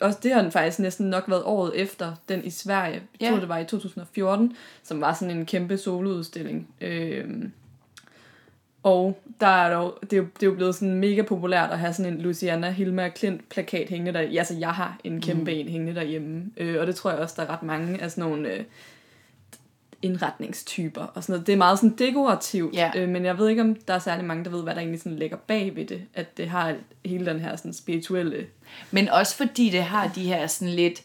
Også 0.01 0.18
det 0.23 0.33
har 0.33 0.42
den 0.42 0.53
faktisk 0.53 0.79
næsten 0.79 1.11
nok 1.11 1.25
været 1.29 1.42
året 1.44 1.73
efter, 1.81 2.12
den 2.29 2.44
i 2.44 2.51
Sverige. 2.51 2.92
Jeg 2.92 3.03
Ja. 3.20 3.31
tror, 3.31 3.38
det 3.40 3.49
var 3.49 3.59
i 3.59 3.64
2014, 3.64 4.57
som 4.83 5.01
var 5.01 5.12
sådan 5.14 5.37
en 5.37 5.47
kæmpe 5.47 5.79
soloudstilling. 5.79 6.68
Øhm, 6.81 7.53
og 8.83 9.18
der 9.40 9.47
er 9.47 9.75
dog, 9.75 9.99
det, 10.01 10.12
er 10.12 10.16
jo, 10.16 10.27
det 10.40 10.42
er 10.47 10.51
jo 10.51 10.55
blevet 10.55 10.75
sådan 10.75 10.94
mega 10.94 11.23
populært 11.23 11.70
at 11.70 11.79
have 11.79 11.92
sådan 11.92 12.12
en 12.12 12.20
Luciana 12.20 12.70
Hilma 12.70 13.09
Klint 13.09 13.49
plakat 13.49 13.88
hængende 13.88 14.12
der. 14.12 14.38
Altså, 14.38 14.55
jeg 14.55 14.70
har 14.70 14.99
en 15.05 15.20
kæmpe 15.20 15.51
mm. 15.53 15.59
en 15.59 15.68
hængende 15.68 15.94
derhjemme. 15.94 16.44
Øh, 16.57 16.81
og 16.81 16.87
det 16.87 16.94
tror 16.97 17.11
jeg 17.11 17.18
også, 17.18 17.35
der 17.37 17.42
er 17.42 17.51
ret 17.53 17.62
mange 17.62 18.03
af 18.03 18.11
sådan 18.11 18.31
nogle... 18.31 18.53
Øh, 18.53 18.64
indretningstyper 20.05 21.03
og 21.03 21.23
sådan 21.23 21.33
noget. 21.33 21.47
Det 21.47 21.53
er 21.53 21.57
meget 21.57 21.79
sådan 21.79 21.97
dekorativt, 21.99 22.75
Ja. 22.75 22.90
øh, 22.97 23.09
men 23.09 23.25
jeg 23.25 23.38
ved 23.38 23.49
ikke, 23.49 23.62
om 23.62 23.75
der 23.75 23.95
er 23.95 23.99
særlig 23.99 24.25
mange, 24.25 24.45
der 24.45 24.51
ved, 24.51 24.62
hvad 24.62 24.75
der 24.75 24.81
egentlig 24.81 25.01
sådan 25.01 25.19
ligger 25.19 25.37
bag 25.37 25.77
ved 25.77 25.87
det. 25.87 26.03
At 26.14 26.37
det 26.37 26.49
har 26.49 26.75
hele 27.05 27.27
den 27.27 27.40
her 27.40 27.57
sådan 27.57 27.73
spirituelle... 27.73 28.47
Men 28.90 29.09
også 29.09 29.37
fordi 29.37 29.71
det 29.71 29.83
har 29.83 30.09
de 30.14 30.23
her 30.23 30.47
sådan 30.47 30.75
lidt 30.75 31.03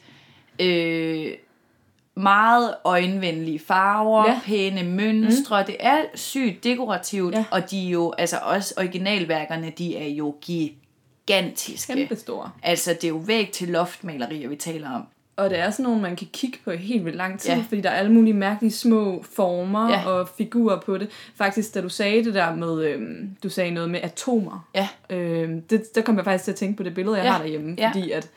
øh, 0.60 1.32
meget 2.16 2.76
øjenvenlige 2.84 3.60
farver, 3.60 4.30
Ja. 4.30 4.40
pæne 4.46 4.84
mønstre. 4.84 5.62
Mm. 5.62 5.66
Det 5.66 5.76
er 5.80 6.02
sygt 6.16 6.64
dekorativt, 6.64 7.36
Ja. 7.36 7.46
og 7.52 7.72
de 7.72 7.88
er 7.88 7.90
jo, 7.92 8.14
altså 8.18 8.38
også 8.44 8.74
originalværkerne, 8.78 9.72
de 9.78 9.98
er 9.98 10.08
jo 10.08 10.36
gigantiske. 10.42 11.94
Kæmpe 11.94 12.16
store. 12.16 12.52
Altså 12.64 12.94
det 12.94 13.04
er 13.04 13.08
jo 13.10 13.18
væg 13.26 13.52
til 13.52 13.68
loftmalerier, 13.68 14.50
vi 14.50 14.56
taler 14.56 14.92
om. 14.92 15.04
Og 15.40 15.50
det 15.50 15.60
er 15.60 15.70
sådan 15.70 15.84
nogle, 15.84 16.02
man 16.02 16.16
kan 16.16 16.28
kigge 16.34 16.58
på 16.66 16.72
i 16.72 16.78
helt 16.78 17.06
vildt 17.06 17.18
lang 17.18 17.40
tid, 17.40 17.52
ja. 17.52 17.64
Fordi 17.68 17.82
der 17.82 17.90
er 17.90 17.94
alle 17.96 18.12
mulige 18.12 18.34
mærkelige 18.34 18.72
små 18.72 19.24
former 19.36 19.90
ja. 19.90 20.06
Og 20.08 20.30
figurer 20.38 20.80
på 20.80 20.98
det. 20.98 21.10
Faktisk, 21.36 21.74
da 21.74 21.82
du 21.82 21.90
sagde 21.90 22.24
det 22.24 22.34
der 22.34 22.56
med, 22.56 22.84
øhm, 22.84 23.30
du 23.44 23.50
sagde 23.50 23.72
noget 23.72 23.90
med 23.90 24.00
atomer, 24.04 24.68
Ja. 24.76 24.88
øhm, 25.10 25.62
det, 25.62 25.96
der 25.96 26.02
kom 26.02 26.16
jeg 26.18 26.24
faktisk 26.26 26.44
til 26.44 26.52
at 26.52 26.56
tænke 26.58 26.78
på 26.78 26.84
det 26.84 26.94
billede, 26.96 27.16
jeg 27.18 27.26
ja. 27.26 27.32
Har 27.32 27.40
derhjemme, 27.42 27.76
Ja. 27.78 27.88
fordi 27.90 28.12
at 28.12 28.30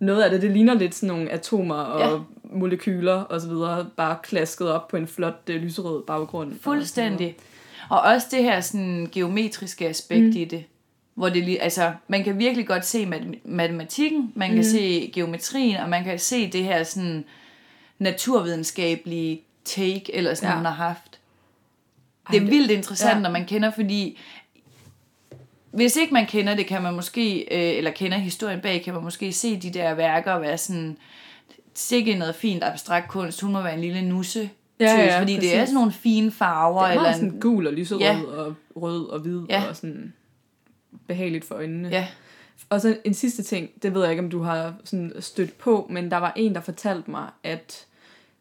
noget 0.00 0.22
af 0.22 0.30
det, 0.30 0.42
det 0.42 0.50
ligner 0.50 0.74
lidt 0.74 0.94
sådan 0.94 1.14
nogle 1.16 1.30
atomer 1.30 1.74
og 1.74 2.00
ja. 2.00 2.18
Molekyler 2.58 3.14
og 3.14 3.40
så 3.40 3.48
videre, 3.48 3.86
bare 3.96 4.16
klasket 4.22 4.70
op 4.70 4.88
på 4.88 4.96
en 4.96 5.06
flot 5.06 5.40
øh, 5.50 5.62
lyserød 5.62 6.02
baggrund. 6.06 6.50
og. 6.52 6.56
Fuldstændig. 6.60 7.36
Og 7.90 8.00
også 8.00 8.26
det 8.30 8.42
her 8.42 8.60
sådan 8.60 9.08
geometriske 9.12 9.88
aspekt 9.88 10.24
mm. 10.24 10.36
i 10.36 10.44
det. 10.44 10.64
Hvor 11.14 11.28
det 11.28 11.44
lige, 11.44 11.62
altså, 11.62 11.92
man 12.08 12.24
kan 12.24 12.38
virkelig 12.38 12.66
godt 12.66 12.86
se 12.86 13.06
mat- 13.06 13.44
matematikken, 13.44 14.32
man 14.34 14.48
kan 14.48 14.56
Mhm. 14.58 14.64
se 14.64 15.10
geometrien, 15.14 15.76
og 15.76 15.88
man 15.88 16.04
kan 16.04 16.18
se 16.18 16.50
det 16.52 16.64
her 16.64 16.82
sådan 16.84 17.24
naturvidenskabelige 17.98 19.40
take, 19.64 20.14
eller 20.14 20.34
sådan, 20.34 20.50
Ja. 20.50 20.56
hun 20.56 20.64
har 20.64 20.72
haft. 20.72 21.18
Det 22.30 22.36
er 22.36 22.40
det- 22.40 22.50
vildt 22.50 22.70
interessant, 22.70 23.14
ja. 23.16 23.20
når 23.20 23.30
man 23.30 23.46
kender, 23.46 23.70
fordi 23.70 24.18
hvis 25.70 25.96
ikke 25.96 26.12
man 26.14 26.26
kender 26.26 26.54
det, 26.54 26.66
kan 26.66 26.82
man 26.82 26.94
måske, 26.94 27.38
øh, 27.40 27.78
eller 27.78 27.90
kender 27.90 28.18
historien 28.18 28.60
bag, 28.60 28.82
kan 28.84 28.94
man 28.94 29.02
måske 29.02 29.32
se 29.32 29.56
de 29.56 29.70
der 29.70 29.94
værker 29.94 30.32
og 30.32 30.42
være 30.42 30.58
sådan, 30.58 30.96
sikke 31.74 32.14
noget 32.14 32.34
fint 32.34 32.64
abstrakt 32.64 33.08
kunst, 33.08 33.40
hun 33.40 33.52
må 33.52 33.62
være 33.62 33.74
en 33.74 33.80
lille 33.80 34.02
nusse. 34.02 34.50
Ja, 34.80 35.00
ja, 35.00 35.20
fordi 35.20 35.32
det 35.32 35.38
er 35.38 35.40
præcis. 35.40 35.68
sådan 35.68 35.74
nogle 35.74 35.92
fine 35.92 36.30
farver. 36.30 36.80
Det 36.80 36.86
er 36.86 36.90
eller 36.90 37.02
meget 37.02 37.22
en, 37.22 37.28
sådan 37.30 37.40
gul 37.40 37.66
og 37.66 37.72
lyserød. 37.72 38.00
Ja. 38.00 38.18
og 38.36 38.54
rød 38.76 39.06
og 39.08 39.20
hvid 39.20 39.40
Ja. 39.50 39.62
og 39.68 39.76
sådan 39.76 40.12
behageligt 41.06 41.44
for 41.44 41.54
øjnene. 41.54 41.88
ja, 41.88 42.08
Og 42.70 42.80
så 42.80 42.96
en 43.04 43.14
sidste 43.14 43.42
ting, 43.42 43.70
det 43.82 43.94
ved 43.94 44.02
jeg 44.02 44.10
ikke, 44.10 44.22
om 44.22 44.30
du 44.30 44.42
har 44.42 44.74
sådan 44.84 45.12
stødt 45.20 45.58
på, 45.58 45.86
men 45.90 46.10
der 46.10 46.16
var 46.16 46.32
en, 46.36 46.54
der 46.54 46.60
fortalte 46.60 47.10
mig, 47.10 47.28
at 47.42 47.86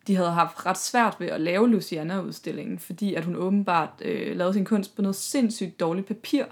de 0.07 0.15
havde 0.15 0.31
haft 0.31 0.65
ret 0.65 0.77
svært 0.77 1.15
ved 1.19 1.27
at 1.27 1.41
lave 1.41 1.69
Luciana-udstillingen, 1.69 2.79
fordi 2.79 3.13
at 3.13 3.25
hun 3.25 3.35
åbenbart 3.35 3.89
øh, 4.01 4.37
lavede 4.37 4.53
sin 4.53 4.65
kunst 4.65 4.95
på 4.95 5.01
noget 5.01 5.15
sindssygt 5.15 5.79
dårligt 5.79 6.07
papir. 6.07 6.45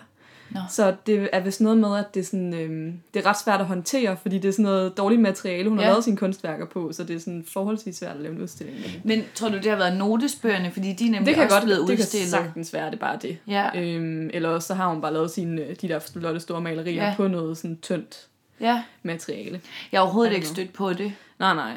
Nå. 0.53 0.59
Så 0.69 0.95
det 1.07 1.29
er 1.33 1.39
vist 1.39 1.61
noget 1.61 1.77
med, 1.77 1.97
at 1.97 2.13
det 2.13 2.19
er, 2.19 2.23
sådan, 2.23 2.53
øh, 2.53 2.93
det 3.13 3.25
er 3.25 3.29
ret 3.29 3.39
svært 3.43 3.59
at 3.59 3.65
håndtere, 3.65 4.17
fordi 4.21 4.37
det 4.39 4.47
er 4.47 4.51
sådan 4.51 4.63
noget 4.63 4.97
dårligt 4.97 5.21
materiale, 5.21 5.69
hun 5.69 5.77
ja. 5.79 5.83
har 5.83 5.91
lavet 5.91 6.03
sine 6.03 6.17
kunstværker 6.17 6.65
på, 6.65 6.91
så 6.91 7.03
det 7.03 7.15
er 7.15 7.19
sådan 7.19 7.45
forholdsvis 7.53 7.95
svært 7.95 8.15
at 8.15 8.21
lave 8.21 8.35
en 8.35 8.41
udstilling. 8.41 8.77
Men 9.03 9.23
tror 9.35 9.49
du, 9.49 9.55
det 9.57 9.65
har 9.65 9.75
været 9.75 9.97
notesbøgerne, 9.97 10.71
fordi 10.71 10.93
de 10.93 11.05
er 11.07 11.11
nemlig 11.11 11.25
Det 11.25 11.35
kan 11.35 11.43
også 11.43 11.55
godt 11.55 11.63
blevet 11.65 11.81
det 11.87 11.97
kan 11.97 12.03
udstillet? 12.03 12.29
sagtens 12.29 12.73
være, 12.73 12.85
det 12.85 12.93
er 12.93 12.97
bare 12.99 13.19
det. 13.21 13.37
Ja. 13.47 13.81
Øhm, 13.81 14.29
eller 14.33 14.49
også 14.49 14.67
så 14.67 14.73
har 14.73 14.89
hun 14.89 15.01
bare 15.01 15.13
lavet 15.13 15.31
sine, 15.31 15.61
øh, 15.61 15.75
de 15.81 15.87
der 15.87 15.99
flotte 15.99 16.39
store 16.39 16.61
malerier 16.61 17.05
Ja. 17.07 17.13
på 17.17 17.27
noget 17.27 17.57
sådan 17.57 17.77
tyndt 17.81 18.27
ja. 18.61 18.83
materiale. 19.03 19.61
Jeg 19.91 19.99
har 19.99 20.03
overhovedet 20.05 20.33
ikke 20.33 20.47
stødt 20.47 20.73
på 20.73 20.93
det. 20.93 21.13
Nej, 21.39 21.53
nej. 21.55 21.71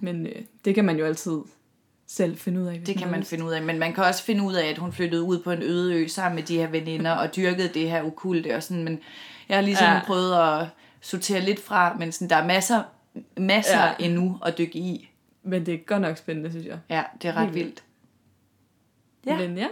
Men 0.00 0.26
øh, 0.26 0.32
det 0.64 0.74
kan 0.74 0.84
man 0.84 0.98
jo 0.98 1.04
altid 1.04 1.38
selv 2.12 2.36
finde 2.38 2.60
ud 2.60 2.66
af. 2.66 2.80
Det 2.86 2.98
kan 2.98 3.10
man 3.10 3.22
finde 3.24 3.44
ud 3.44 3.52
af. 3.52 3.62
Men 3.62 3.78
man 3.78 3.92
kan 3.92 4.04
også 4.04 4.22
finde 4.24 4.42
ud 4.44 4.54
af, 4.54 4.66
at 4.68 4.78
hun 4.78 4.92
flyttede 4.92 5.22
ud 5.22 5.42
på 5.42 5.50
en 5.50 5.62
øde 5.62 5.94
ø 5.94 6.06
sammen 6.06 6.36
med 6.36 6.42
de 6.42 6.56
her 6.56 6.66
veninder 6.68 7.10
og 7.10 7.36
dyrkede 7.36 7.68
det 7.68 7.90
her 7.90 8.02
okulte 8.02 8.56
og 8.56 8.62
sådan. 8.62 8.84
Men 8.84 9.00
jeg 9.48 9.56
har 9.56 9.62
ligesom 9.62 9.86
Ja. 9.86 10.00
prøvet 10.06 10.34
at 10.60 10.66
sortere 11.00 11.40
lidt 11.40 11.60
fra, 11.60 11.96
men 11.98 12.12
sådan, 12.12 12.30
der 12.30 12.36
er 12.36 12.46
masser, 12.46 12.82
masser 13.36 13.82
Ja. 13.84 13.92
endnu 13.98 14.38
at 14.46 14.58
dykke 14.58 14.78
i. 14.78 15.10
Men 15.42 15.66
det 15.66 15.74
er 15.74 15.78
godt 15.78 16.02
nok 16.02 16.16
spændende, 16.16 16.50
synes 16.50 16.66
jeg. 16.66 16.78
Ja, 16.90 17.02
det 17.22 17.28
er 17.28 17.32
ret 17.32 17.42
Helt 17.42 17.54
vildt. 17.54 17.84
vildt. 19.24 19.40
Ja. 19.40 19.48
Men 19.48 19.58
ja, 19.58 19.66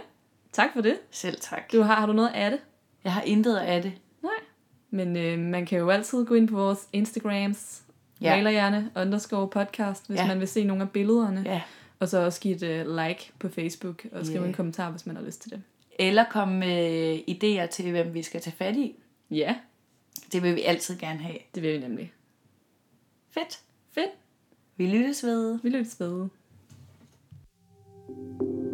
tak 0.53 0.69
for 0.73 0.81
det. 0.81 0.95
Selv 1.11 1.39
tak. 1.41 1.71
Du 1.73 1.81
har, 1.81 1.95
har 1.95 2.05
du 2.05 2.13
noget 2.13 2.31
af 2.35 2.51
det? 2.51 2.59
Jeg 3.03 3.13
har 3.13 3.21
intet 3.21 3.55
af 3.57 3.81
det. 3.81 3.93
Nej. 4.23 4.31
Men 4.91 5.17
øh, 5.17 5.39
man 5.39 5.65
kan 5.65 5.79
jo 5.79 5.89
altid 5.89 6.25
gå 6.25 6.33
ind 6.35 6.47
på 6.47 6.55
vores 6.55 6.79
Instagrams, 6.93 7.81
ja. 8.21 8.35
Malerhjerne 8.35 8.91
underscore 8.95 9.47
podcast, 9.47 10.07
hvis. 10.07 10.19
Ja. 10.19 10.27
man 10.27 10.39
vil 10.39 10.47
se 10.47 10.63
nogle 10.63 10.83
af 10.83 10.89
billederne. 10.89 11.41
Ja. 11.45 11.61
Og 11.99 12.07
så 12.09 12.25
også 12.25 12.41
give 12.41 12.55
et 12.81 12.87
uh, 12.87 12.95
like 12.97 13.31
på 13.39 13.49
Facebook, 13.49 14.05
og 14.11 14.25
skrive 14.25 14.41
Ja. 14.41 14.47
en 14.47 14.53
kommentar, 14.53 14.91
hvis 14.91 15.05
man 15.05 15.15
har 15.15 15.23
lyst 15.23 15.41
til 15.41 15.51
det. 15.51 15.63
Eller 15.99 16.25
komme 16.31 16.59
med 16.59 17.19
idéer 17.29 17.65
til, 17.71 17.91
hvem 17.91 18.13
vi 18.13 18.23
skal 18.23 18.41
tage 18.41 18.55
fat 18.55 18.75
i. 18.75 18.95
Ja, 19.31 19.55
Det 20.31 20.43
vil 20.43 20.55
vi 20.55 20.61
altid 20.61 20.97
gerne 20.99 21.19
have. 21.19 21.37
det 21.55 21.63
vil 21.63 21.73
vi 21.73 21.87
nemlig. 21.87 22.13
Fedt. 23.31 23.59
Fedt. 23.91 24.11
Vi 24.77 24.87
lyttes 24.87 25.23
ved. 25.23 25.59
Vi 25.63 25.69
lyttes 25.69 25.99
ved. 25.99 26.27
Du 28.09 28.68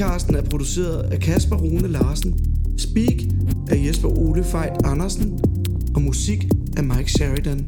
Podcasten 0.00 0.34
er 0.34 0.42
produceret 0.42 1.12
af 1.12 1.20
Kasper 1.20 1.56
Rune 1.56 1.88
Larsen. 1.88 2.34
Speak 2.78 3.22
af 3.70 3.86
Jesper 3.86 4.08
Ole 4.08 4.44
Fejt 4.44 4.72
Andersen. 4.84 5.40
Og 5.94 6.02
musik 6.02 6.48
af 6.76 6.84
Mike 6.84 7.12
Sheridan. 7.12 7.66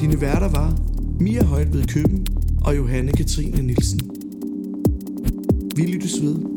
Dine 0.00 0.20
værter 0.20 0.48
var 0.48 0.78
Mia 1.20 1.44
Højt 1.44 1.74
ved 1.74 1.84
Køben 1.84 2.26
og 2.60 2.76
Johanne 2.76 3.12
Katrine 3.12 3.62
Nielsen. 3.62 4.00
Vi 5.76 5.82
lyttes 5.82 6.22
ved. 6.22 6.53